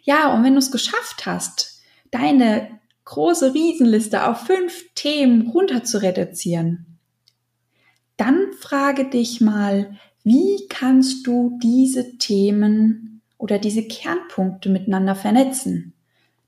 Ja, 0.02 0.32
und 0.34 0.44
wenn 0.44 0.54
du 0.54 0.58
es 0.58 0.70
geschafft 0.70 1.26
hast, 1.26 1.82
deine 2.10 2.80
große 3.04 3.54
Riesenliste 3.54 4.26
auf 4.26 4.40
fünf 4.46 4.84
Themen 4.94 5.48
runter 5.50 5.84
zu 5.84 6.02
reduzieren, 6.02 6.98
dann 8.16 8.52
frage 8.58 9.08
dich 9.08 9.40
mal, 9.40 9.96
wie 10.24 10.66
kannst 10.68 11.26
du 11.26 11.58
diese 11.62 12.18
Themen 12.18 13.22
oder 13.38 13.58
diese 13.58 13.82
Kernpunkte 13.82 14.68
miteinander 14.68 15.14
vernetzen? 15.14 15.94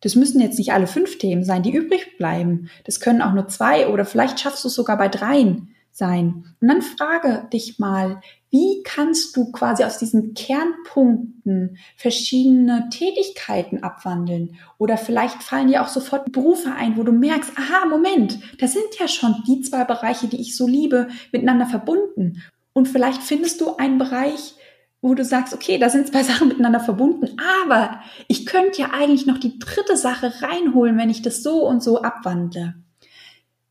Das 0.02 0.16
müssen 0.16 0.40
jetzt 0.40 0.58
nicht 0.58 0.72
alle 0.72 0.86
fünf 0.86 1.18
Themen 1.18 1.44
sein, 1.44 1.62
die 1.62 1.74
übrig 1.74 2.18
bleiben. 2.18 2.68
Das 2.84 3.00
können 3.00 3.22
auch 3.22 3.32
nur 3.32 3.48
zwei 3.48 3.88
oder 3.88 4.04
vielleicht 4.04 4.40
schaffst 4.40 4.64
du 4.64 4.68
es 4.68 4.74
sogar 4.74 4.98
bei 4.98 5.08
dreien. 5.08 5.74
Sein. 5.92 6.44
Und 6.60 6.68
dann 6.68 6.82
frage 6.82 7.48
dich 7.52 7.78
mal, 7.78 8.20
wie 8.50 8.82
kannst 8.82 9.36
du 9.36 9.52
quasi 9.52 9.84
aus 9.84 9.98
diesen 9.98 10.34
Kernpunkten 10.34 11.78
verschiedene 11.96 12.88
Tätigkeiten 12.90 13.82
abwandeln? 13.82 14.56
Oder 14.78 14.96
vielleicht 14.96 15.42
fallen 15.42 15.68
dir 15.68 15.82
auch 15.82 15.88
sofort 15.88 16.32
Berufe 16.32 16.72
ein, 16.72 16.96
wo 16.96 17.02
du 17.02 17.12
merkst, 17.12 17.52
aha, 17.56 17.86
Moment, 17.86 18.38
das 18.58 18.72
sind 18.72 18.98
ja 18.98 19.06
schon 19.06 19.36
die 19.46 19.60
zwei 19.60 19.84
Bereiche, 19.84 20.26
die 20.26 20.40
ich 20.40 20.56
so 20.56 20.66
liebe, 20.66 21.08
miteinander 21.30 21.66
verbunden. 21.66 22.42
Und 22.72 22.88
vielleicht 22.88 23.22
findest 23.22 23.60
du 23.60 23.76
einen 23.76 23.98
Bereich, 23.98 24.54
wo 25.02 25.14
du 25.14 25.24
sagst, 25.24 25.52
okay, 25.52 25.78
da 25.78 25.90
sind 25.90 26.08
zwei 26.08 26.22
Sachen 26.22 26.48
miteinander 26.48 26.80
verbunden, 26.80 27.36
aber 27.66 28.00
ich 28.28 28.46
könnte 28.46 28.80
ja 28.80 28.90
eigentlich 28.92 29.26
noch 29.26 29.38
die 29.38 29.58
dritte 29.58 29.96
Sache 29.96 30.32
reinholen, 30.42 30.96
wenn 30.96 31.10
ich 31.10 31.22
das 31.22 31.42
so 31.42 31.66
und 31.66 31.82
so 31.82 32.02
abwandle. 32.02 32.74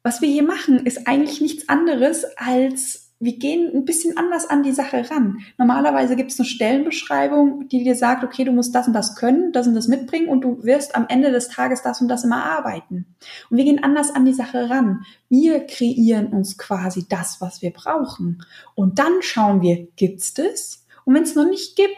Was 0.03 0.22
wir 0.22 0.29
hier 0.29 0.43
machen, 0.43 0.86
ist 0.86 1.08
eigentlich 1.08 1.41
nichts 1.41 1.70
anderes 1.70 2.25
als 2.38 3.12
wir 3.22 3.38
gehen 3.38 3.72
ein 3.72 3.86
bisschen 3.86 4.17
anders 4.17 4.50
an 4.50 4.63
die 4.63 4.72
Sache 4.72 5.10
ran. 5.12 5.38
Normalerweise 5.60 6.15
gibt 6.15 6.31
es 6.31 6.39
eine 6.39 6.48
Stellenbeschreibung, 6.48 7.67
die 7.67 7.84
dir 7.84 7.93
sagt, 7.93 8.24
okay, 8.24 8.43
du 8.43 8.51
musst 8.51 8.74
das 8.74 8.88
und 8.88 8.93
das 8.93 9.15
können, 9.15 9.51
das 9.51 9.67
und 9.67 9.75
das 9.75 9.88
mitbringen 9.88 10.27
und 10.27 10.41
du 10.41 10.63
wirst 10.63 10.96
am 10.96 11.05
Ende 11.08 11.31
des 11.31 11.48
Tages 11.48 11.84
das 11.84 12.01
und 12.01 12.08
das 12.08 12.24
immer 12.24 12.43
arbeiten. 12.43 13.05
Und 13.51 13.58
wir 13.58 13.63
gehen 13.63 13.84
anders 13.84 14.10
an 14.10 14.25
die 14.25 14.34
Sache 14.34 14.72
ran. 14.72 15.05
Wir 15.29 15.67
kreieren 15.67 16.27
uns 16.29 16.58
quasi 16.58 17.05
das, 17.08 17.39
was 17.41 17.62
wir 17.62 17.70
brauchen. 17.70 18.43
Und 18.74 18.98
dann 18.98 19.22
schauen 19.22 19.62
wir, 19.62 19.88
gibt's 19.96 20.34
das? 20.34 20.84
Und 21.05 21.13
wenn 21.13 21.24
es 21.24 21.36
noch 21.36 21.48
nicht 21.48 21.75
gibt, 21.75 21.96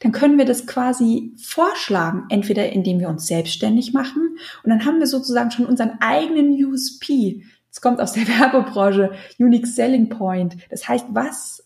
dann 0.00 0.12
können 0.12 0.38
wir 0.38 0.44
das 0.44 0.66
quasi 0.66 1.32
vorschlagen, 1.36 2.24
entweder 2.28 2.70
indem 2.70 3.00
wir 3.00 3.08
uns 3.08 3.26
selbstständig 3.26 3.92
machen 3.92 4.36
und 4.64 4.70
dann 4.70 4.84
haben 4.84 4.98
wir 4.98 5.06
sozusagen 5.06 5.50
schon 5.50 5.66
unseren 5.66 5.98
eigenen 6.00 6.52
USP. 6.52 7.44
Es 7.70 7.80
kommt 7.80 8.00
aus 8.00 8.12
der 8.12 8.26
Werbebranche, 8.40 9.12
Unique 9.38 9.66
Selling 9.66 10.08
Point. 10.08 10.56
Das 10.70 10.88
heißt, 10.88 11.06
was 11.10 11.64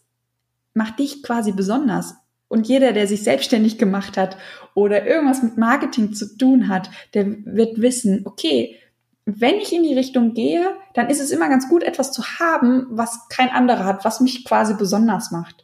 macht 0.74 0.98
dich 0.98 1.22
quasi 1.22 1.52
besonders? 1.52 2.14
Und 2.48 2.68
jeder, 2.68 2.92
der 2.92 3.06
sich 3.06 3.22
selbstständig 3.22 3.78
gemacht 3.78 4.16
hat 4.16 4.36
oder 4.74 5.06
irgendwas 5.06 5.42
mit 5.42 5.56
Marketing 5.56 6.12
zu 6.12 6.36
tun 6.36 6.68
hat, 6.68 6.90
der 7.14 7.26
wird 7.44 7.80
wissen, 7.80 8.22
okay, 8.26 8.76
wenn 9.24 9.54
ich 9.54 9.72
in 9.72 9.82
die 9.82 9.94
Richtung 9.94 10.34
gehe, 10.34 10.76
dann 10.92 11.08
ist 11.08 11.20
es 11.20 11.30
immer 11.30 11.48
ganz 11.48 11.68
gut, 11.68 11.82
etwas 11.82 12.12
zu 12.12 12.22
haben, 12.38 12.86
was 12.90 13.28
kein 13.28 13.48
anderer 13.48 13.84
hat, 13.84 14.04
was 14.04 14.20
mich 14.20 14.44
quasi 14.44 14.74
besonders 14.74 15.30
macht. 15.30 15.63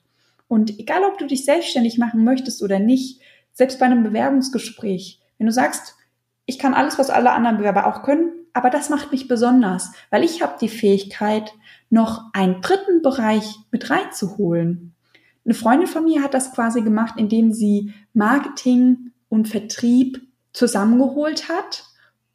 Und 0.51 0.81
egal, 0.81 1.05
ob 1.05 1.17
du 1.17 1.29
dich 1.29 1.45
selbstständig 1.45 1.97
machen 1.97 2.25
möchtest 2.25 2.61
oder 2.61 2.81
nicht, 2.81 3.21
selbst 3.53 3.79
bei 3.79 3.87
einem 3.87 4.03
Bewerbungsgespräch, 4.03 5.21
wenn 5.39 5.47
du 5.47 5.53
sagst, 5.53 5.95
ich 6.45 6.59
kann 6.59 6.75
alles, 6.75 6.99
was 6.99 7.09
alle 7.09 7.31
anderen 7.31 7.59
Bewerber 7.59 7.87
auch 7.87 8.03
können, 8.03 8.33
aber 8.53 8.69
das 8.69 8.91
macht 8.91 9.13
mich 9.13 9.29
besonders, 9.29 9.93
weil 10.11 10.25
ich 10.25 10.43
habe 10.43 10.57
die 10.61 10.69
Fähigkeit, 10.69 11.53
noch 11.89 12.25
einen 12.33 12.63
dritten 12.63 13.01
Bereich 13.01 13.61
mit 13.71 13.91
reinzuholen. 13.91 14.97
Eine 15.45 15.55
Freundin 15.55 15.87
von 15.87 16.03
mir 16.03 16.21
hat 16.21 16.35
das 16.35 16.53
quasi 16.53 16.83
gemacht, 16.83 17.15
indem 17.17 17.53
sie 17.53 17.95
Marketing 18.13 19.13
und 19.29 19.47
Vertrieb 19.47 20.21
zusammengeholt 20.53 21.49
hat 21.49 21.85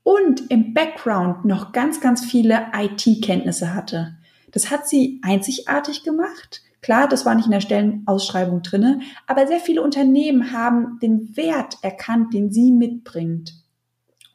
und 0.03 0.49
im 0.49 0.73
Background 0.73 1.43
noch 1.43 1.73
ganz, 1.73 1.99
ganz 1.99 2.23
viele 2.23 2.67
IT-Kenntnisse 2.73 3.73
hatte. 3.73 4.14
Das 4.55 4.71
hat 4.71 4.89
sie 4.89 5.19
einzigartig 5.21 6.01
gemacht 6.01 6.63
Klar, 6.85 7.07
das 7.07 7.25
war 7.25 7.33
nicht 7.33 7.45
in 7.45 7.51
der 7.51 7.61
Stellenausschreibung 7.61 8.61
drinne, 8.61 8.99
aber 9.25 9.47
sehr 9.47 9.59
viele 9.59 9.81
Unternehmen 9.81 10.51
haben 10.51 10.99
den 11.01 11.35
Wert 11.35 11.79
erkannt, 11.81 12.31
den 12.35 12.51
sie 12.51 12.69
mitbringt. 12.69 13.55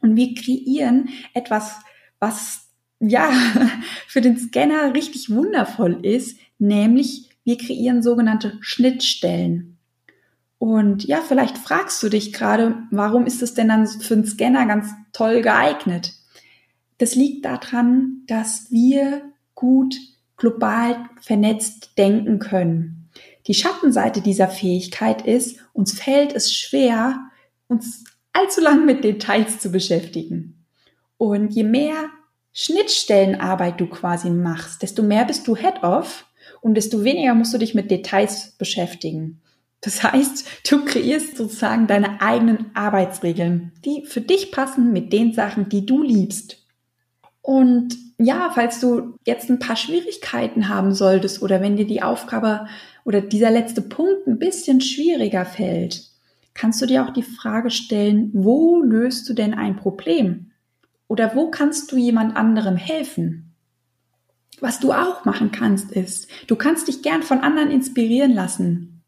Und 0.00 0.16
wir 0.16 0.34
kreieren 0.34 1.10
etwas, 1.32 1.76
was 2.18 2.66
ja 2.98 3.30
für 4.08 4.20
den 4.20 4.36
Scanner 4.36 4.94
richtig 4.94 5.30
wundervoll 5.30 6.04
ist, 6.04 6.40
nämlich 6.58 7.30
wir 7.44 7.56
kreieren 7.56 8.02
sogenannte 8.02 8.58
Schnittstellen. 8.62 9.78
Und 10.58 11.04
ja, 11.04 11.20
vielleicht 11.20 11.56
fragst 11.56 12.02
du 12.02 12.08
dich 12.08 12.32
gerade, 12.32 12.82
warum 12.90 13.26
ist 13.26 13.42
es 13.42 13.54
denn 13.54 13.68
dann 13.68 13.86
für 13.86 14.14
einen 14.14 14.26
Scanner 14.26 14.66
ganz 14.66 14.90
toll 15.12 15.40
geeignet? 15.42 16.14
Das 16.98 17.14
liegt 17.14 17.44
daran, 17.44 18.24
dass 18.26 18.72
wir 18.72 19.29
gut 19.60 19.94
global 20.38 20.96
vernetzt 21.20 21.98
denken 21.98 22.38
können. 22.38 23.10
Die 23.46 23.54
Schattenseite 23.54 24.22
dieser 24.22 24.48
Fähigkeit 24.48 25.26
ist, 25.26 25.58
uns 25.74 25.92
fällt 25.92 26.34
es 26.34 26.52
schwer, 26.52 27.18
uns 27.68 28.04
allzu 28.32 28.60
lang 28.62 28.86
mit 28.86 29.04
Details 29.04 29.58
zu 29.58 29.70
beschäftigen. 29.70 30.64
Und 31.18 31.50
je 31.50 31.64
mehr 31.64 32.08
Schnittstellenarbeit 32.52 33.80
du 33.80 33.86
quasi 33.86 34.30
machst, 34.30 34.82
desto 34.82 35.02
mehr 35.02 35.26
bist 35.26 35.46
du 35.46 35.54
Head-Off 35.54 36.26
und 36.62 36.74
desto 36.74 37.04
weniger 37.04 37.34
musst 37.34 37.52
du 37.52 37.58
dich 37.58 37.74
mit 37.74 37.90
Details 37.90 38.52
beschäftigen. 38.56 39.42
Das 39.82 40.02
heißt, 40.02 40.70
du 40.70 40.84
kreierst 40.84 41.36
sozusagen 41.36 41.86
deine 41.86 42.22
eigenen 42.22 42.74
Arbeitsregeln, 42.74 43.72
die 43.84 44.04
für 44.06 44.20
dich 44.20 44.52
passen 44.52 44.92
mit 44.92 45.12
den 45.12 45.32
Sachen, 45.32 45.68
die 45.68 45.84
du 45.84 46.02
liebst. 46.02 46.66
Und 47.42 47.96
ja, 48.22 48.50
falls 48.54 48.80
du 48.80 49.14
jetzt 49.24 49.48
ein 49.48 49.58
paar 49.58 49.76
Schwierigkeiten 49.76 50.68
haben 50.68 50.94
solltest 50.94 51.42
oder 51.42 51.62
wenn 51.62 51.76
dir 51.76 51.86
die 51.86 52.02
Aufgabe 52.02 52.66
oder 53.04 53.22
dieser 53.22 53.50
letzte 53.50 53.80
Punkt 53.80 54.26
ein 54.26 54.38
bisschen 54.38 54.82
schwieriger 54.82 55.46
fällt, 55.46 56.02
kannst 56.52 56.82
du 56.82 56.86
dir 56.86 57.04
auch 57.04 57.12
die 57.12 57.22
Frage 57.22 57.70
stellen, 57.70 58.30
wo 58.34 58.82
löst 58.82 59.28
du 59.28 59.32
denn 59.32 59.54
ein 59.54 59.76
Problem? 59.76 60.50
Oder 61.08 61.34
wo 61.34 61.50
kannst 61.50 61.90
du 61.92 61.96
jemand 61.96 62.36
anderem 62.36 62.76
helfen? 62.76 63.54
Was 64.60 64.80
du 64.80 64.92
auch 64.92 65.24
machen 65.24 65.50
kannst, 65.50 65.90
ist, 65.90 66.28
du 66.46 66.56
kannst 66.56 66.88
dich 66.88 67.02
gern 67.02 67.22
von 67.22 67.40
anderen 67.40 67.70
inspirieren 67.70 68.34
lassen 68.34 69.02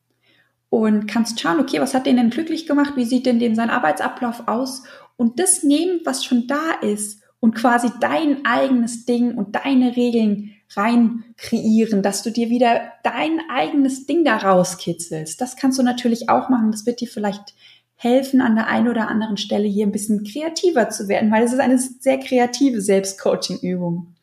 und 0.70 1.06
kannst 1.06 1.38
schauen, 1.38 1.60
okay, 1.60 1.80
was 1.80 1.92
hat 1.92 2.06
den 2.06 2.16
denn 2.16 2.30
glücklich 2.30 2.66
gemacht? 2.66 2.94
Wie 2.96 3.04
sieht 3.04 3.26
denn 3.26 3.38
den 3.38 3.54
sein 3.54 3.68
Arbeitsablauf 3.68 4.48
aus? 4.48 4.84
Und 5.18 5.38
das 5.38 5.62
nehmen, 5.62 6.00
was 6.04 6.24
schon 6.24 6.46
da 6.46 6.72
ist 6.80 7.21
und 7.42 7.56
quasi 7.56 7.88
dein 8.00 8.44
eigenes 8.46 9.04
Ding 9.04 9.34
und 9.34 9.56
deine 9.56 9.96
Regeln 9.96 10.52
rein 10.76 11.24
kreieren, 11.36 12.00
dass 12.00 12.22
du 12.22 12.30
dir 12.30 12.50
wieder 12.50 12.92
dein 13.02 13.40
eigenes 13.50 14.06
Ding 14.06 14.24
da 14.24 14.36
rauskitzelst. 14.36 15.40
Das 15.40 15.56
kannst 15.56 15.76
du 15.76 15.82
natürlich 15.82 16.28
auch 16.28 16.48
machen. 16.50 16.70
Das 16.70 16.86
wird 16.86 17.00
dir 17.00 17.08
vielleicht 17.08 17.54
helfen, 17.96 18.40
an 18.40 18.54
der 18.54 18.68
einen 18.68 18.86
oder 18.86 19.08
anderen 19.08 19.38
Stelle 19.38 19.66
hier 19.66 19.84
ein 19.84 19.92
bisschen 19.92 20.22
kreativer 20.22 20.88
zu 20.88 21.08
werden, 21.08 21.32
weil 21.32 21.42
es 21.42 21.52
ist 21.52 21.58
eine 21.58 21.78
sehr 21.78 22.18
kreative 22.18 22.80
Selbstcoaching-Übung. 22.80 24.14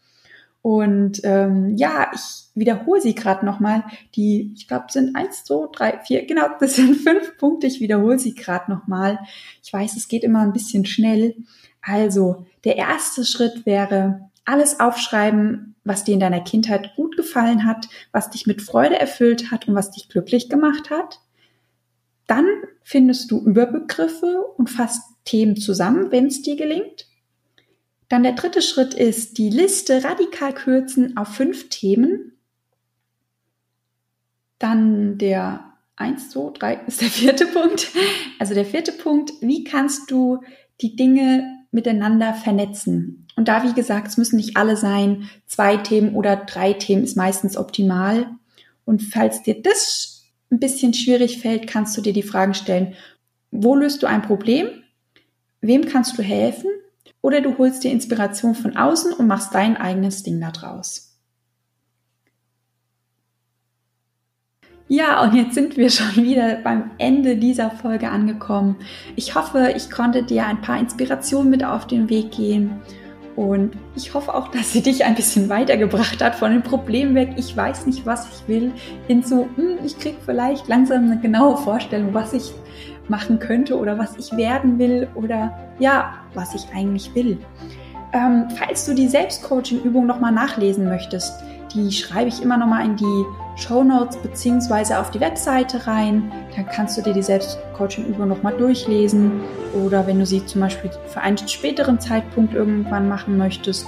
Und 0.61 1.19
ähm, 1.23 1.75
ja, 1.75 2.09
ich 2.15 2.21
wiederhole 2.55 3.01
sie 3.01 3.15
gerade 3.15 3.45
nochmal. 3.45 3.83
Die, 4.15 4.53
ich 4.55 4.69
glaube, 4.69 4.85
sind 4.91 5.17
eins, 5.17 5.43
zwei, 5.43 5.67
drei, 5.73 5.99
vier, 6.05 6.25
genau, 6.25 6.47
das 6.57 6.77
sind 6.77 6.95
fünf 6.95 7.37
Punkte. 7.37 7.67
Ich 7.67 7.81
wiederhole 7.81 8.17
sie 8.17 8.33
gerade 8.33 8.71
nochmal. 8.71 9.19
Ich 9.61 9.73
weiß, 9.73 9.97
es 9.97 10.07
geht 10.07 10.23
immer 10.23 10.39
ein 10.39 10.53
bisschen 10.53 10.85
schnell. 10.85 11.35
Also, 11.89 12.45
der 12.65 12.75
erste 12.75 13.25
Schritt 13.25 13.65
wäre, 13.65 14.29
alles 14.45 14.79
aufschreiben, 14.79 15.75
was 15.83 16.03
dir 16.03 16.13
in 16.13 16.19
deiner 16.19 16.41
Kindheit 16.41 16.95
gut 16.95 17.17
gefallen 17.17 17.65
hat, 17.65 17.87
was 18.11 18.29
dich 18.29 18.45
mit 18.45 18.61
Freude 18.61 18.99
erfüllt 18.99 19.49
hat 19.49 19.67
und 19.67 19.73
was 19.73 19.89
dich 19.89 20.07
glücklich 20.07 20.49
gemacht 20.49 20.91
hat. 20.91 21.19
Dann 22.27 22.45
findest 22.83 23.31
du 23.31 23.43
Überbegriffe 23.43 24.45
und 24.55 24.69
fasst 24.69 25.01
Themen 25.25 25.57
zusammen, 25.57 26.11
wenn 26.11 26.27
es 26.27 26.43
dir 26.43 26.55
gelingt. 26.55 27.07
Dann 28.07 28.21
der 28.21 28.33
dritte 28.33 28.61
Schritt 28.61 28.93
ist, 28.93 29.39
die 29.39 29.49
Liste 29.49 30.03
radikal 30.03 30.53
kürzen 30.53 31.17
auf 31.17 31.29
fünf 31.29 31.69
Themen. 31.69 32.33
Dann 34.59 35.17
der 35.17 35.73
eins, 35.95 36.29
zwei, 36.29 36.51
drei 36.53 36.73
ist 36.85 37.01
der 37.01 37.09
vierte 37.09 37.47
Punkt. 37.47 37.87
Also 38.37 38.53
der 38.53 38.65
vierte 38.65 38.91
Punkt, 38.91 39.31
wie 39.41 39.63
kannst 39.63 40.11
du 40.11 40.41
die 40.81 40.95
Dinge 40.95 41.59
miteinander 41.71 42.33
vernetzen. 42.33 43.27
Und 43.35 43.47
da, 43.47 43.63
wie 43.63 43.73
gesagt, 43.73 44.07
es 44.07 44.17
müssen 44.17 44.37
nicht 44.37 44.57
alle 44.57 44.75
sein. 44.75 45.29
Zwei 45.45 45.77
Themen 45.77 46.15
oder 46.15 46.35
drei 46.35 46.73
Themen 46.73 47.03
ist 47.03 47.15
meistens 47.15 47.57
optimal. 47.57 48.27
Und 48.85 49.03
falls 49.03 49.43
dir 49.43 49.61
das 49.61 50.23
ein 50.51 50.59
bisschen 50.59 50.93
schwierig 50.93 51.39
fällt, 51.39 51.67
kannst 51.67 51.95
du 51.95 52.01
dir 52.01 52.13
die 52.13 52.23
Fragen 52.23 52.53
stellen, 52.53 52.95
wo 53.51 53.75
löst 53.75 54.03
du 54.03 54.07
ein 54.07 54.21
Problem? 54.21 54.67
Wem 55.61 55.85
kannst 55.85 56.17
du 56.17 56.23
helfen? 56.23 56.69
Oder 57.21 57.41
du 57.41 57.57
holst 57.57 57.83
dir 57.83 57.91
Inspiration 57.91 58.55
von 58.55 58.77
außen 58.77 59.13
und 59.13 59.27
machst 59.27 59.53
dein 59.53 59.77
eigenes 59.77 60.23
Ding 60.23 60.39
daraus. 60.39 61.08
Ja, 64.91 65.21
und 65.21 65.35
jetzt 65.35 65.53
sind 65.53 65.77
wir 65.77 65.91
schon 65.91 66.23
wieder 66.23 66.55
beim 66.63 66.89
Ende 66.97 67.37
dieser 67.37 67.69
Folge 67.69 68.09
angekommen. 68.09 68.75
Ich 69.15 69.35
hoffe, 69.35 69.71
ich 69.75 69.91
konnte 69.91 70.23
dir 70.23 70.47
ein 70.47 70.61
paar 70.61 70.79
Inspirationen 70.79 71.51
mit 71.51 71.63
auf 71.63 71.85
den 71.85 72.09
Weg 72.09 72.31
gehen. 72.31 72.71
Und 73.35 73.73
ich 73.95 74.15
hoffe 74.15 74.33
auch, 74.33 74.47
dass 74.47 74.73
sie 74.73 74.81
dich 74.81 75.05
ein 75.05 75.13
bisschen 75.13 75.47
weitergebracht 75.47 76.23
hat 76.23 76.33
von 76.33 76.51
dem 76.51 76.63
Problem 76.63 77.13
weg, 77.13 77.35
ich 77.37 77.55
weiß 77.55 77.85
nicht, 77.85 78.07
was 78.07 78.27
ich 78.33 78.47
will, 78.47 78.71
hin 79.07 79.23
zu, 79.23 79.47
hm, 79.55 79.77
ich 79.85 79.97
kriege 79.99 80.17
vielleicht 80.25 80.67
langsam 80.67 81.03
eine 81.03 81.19
genaue 81.19 81.57
Vorstellung, 81.57 82.11
was 82.15 82.33
ich 82.33 82.51
machen 83.07 83.37
könnte 83.37 83.77
oder 83.77 83.99
was 83.99 84.17
ich 84.17 84.35
werden 84.35 84.79
will 84.79 85.07
oder 85.13 85.55
ja, 85.77 86.15
was 86.33 86.55
ich 86.55 86.65
eigentlich 86.73 87.13
will. 87.13 87.37
Ähm, 88.11 88.47
falls 88.57 88.87
du 88.87 88.95
die 88.95 89.07
Selbstcoaching-Übung 89.07 90.07
nochmal 90.07 90.31
nachlesen 90.31 90.89
möchtest, 90.89 91.31
Die 91.73 91.91
schreibe 91.91 92.29
ich 92.29 92.41
immer 92.41 92.57
nochmal 92.57 92.85
in 92.85 92.95
die 92.95 93.25
Show 93.55 93.83
Notes 93.83 94.17
beziehungsweise 94.17 94.99
auf 94.99 95.11
die 95.11 95.19
Webseite 95.19 95.85
rein. 95.85 96.31
Dann 96.55 96.65
kannst 96.67 96.97
du 96.97 97.01
dir 97.01 97.13
die 97.13 97.21
Selbstcoaching-Übung 97.21 98.27
nochmal 98.27 98.57
durchlesen. 98.57 99.41
Oder 99.85 100.07
wenn 100.07 100.19
du 100.19 100.25
sie 100.25 100.45
zum 100.45 100.61
Beispiel 100.61 100.89
für 101.07 101.21
einen 101.21 101.37
späteren 101.37 101.99
Zeitpunkt 101.99 102.53
irgendwann 102.53 103.07
machen 103.07 103.37
möchtest, 103.37 103.87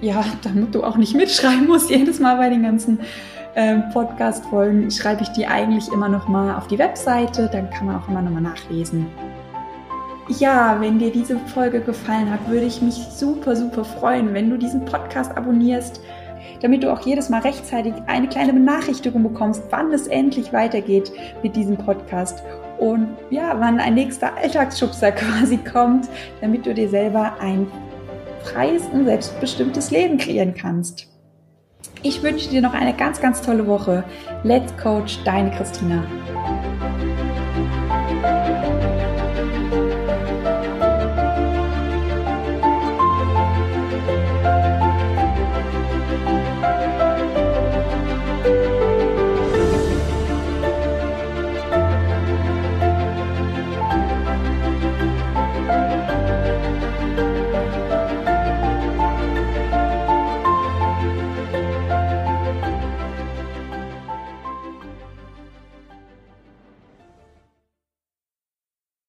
ja, 0.00 0.24
damit 0.42 0.74
du 0.74 0.84
auch 0.84 0.96
nicht 0.96 1.14
mitschreiben 1.14 1.66
musst 1.66 1.90
jedes 1.90 2.20
Mal 2.20 2.36
bei 2.36 2.48
den 2.48 2.62
ganzen 2.62 3.00
ähm, 3.56 3.84
Podcast-Folgen, 3.92 4.90
schreibe 4.90 5.22
ich 5.22 5.28
die 5.30 5.46
eigentlich 5.46 5.88
immer 5.92 6.08
nochmal 6.08 6.54
auf 6.54 6.68
die 6.68 6.78
Webseite. 6.78 7.48
Dann 7.50 7.70
kann 7.70 7.86
man 7.86 7.96
auch 7.96 8.08
immer 8.08 8.22
nochmal 8.22 8.42
nachlesen. 8.42 9.06
Ja, 10.38 10.76
wenn 10.80 11.00
dir 11.00 11.10
diese 11.10 11.38
Folge 11.38 11.80
gefallen 11.80 12.30
hat, 12.30 12.48
würde 12.48 12.66
ich 12.66 12.80
mich 12.80 12.94
super, 12.94 13.56
super 13.56 13.84
freuen, 13.84 14.32
wenn 14.32 14.48
du 14.48 14.56
diesen 14.56 14.84
Podcast 14.84 15.36
abonnierst, 15.36 16.00
damit 16.60 16.82
du 16.82 16.92
auch 16.92 17.00
jedes 17.00 17.28
Mal 17.28 17.40
rechtzeitig 17.40 17.94
eine 18.06 18.28
kleine 18.28 18.52
Benachrichtigung 18.52 19.22
bekommst, 19.22 19.62
wann 19.70 19.92
es 19.92 20.06
endlich 20.06 20.52
weitergeht 20.52 21.12
mit 21.42 21.56
diesem 21.56 21.76
Podcast 21.76 22.42
und 22.78 23.08
ja, 23.30 23.54
wann 23.58 23.78
ein 23.78 23.94
nächster 23.94 24.36
Alltagsschubser 24.36 25.12
quasi 25.12 25.58
kommt, 25.58 26.08
damit 26.40 26.66
du 26.66 26.74
dir 26.74 26.88
selber 26.88 27.34
ein 27.40 27.66
freies 28.42 28.86
und 28.86 29.04
selbstbestimmtes 29.04 29.90
Leben 29.90 30.18
kreieren 30.18 30.54
kannst. 30.54 31.06
Ich 32.02 32.22
wünsche 32.22 32.48
dir 32.48 32.62
noch 32.62 32.72
eine 32.72 32.94
ganz, 32.94 33.20
ganz 33.20 33.42
tolle 33.42 33.66
Woche. 33.66 34.04
Let's 34.42 34.74
Coach, 34.78 35.18
deine 35.24 35.50
Christina. 35.50 36.02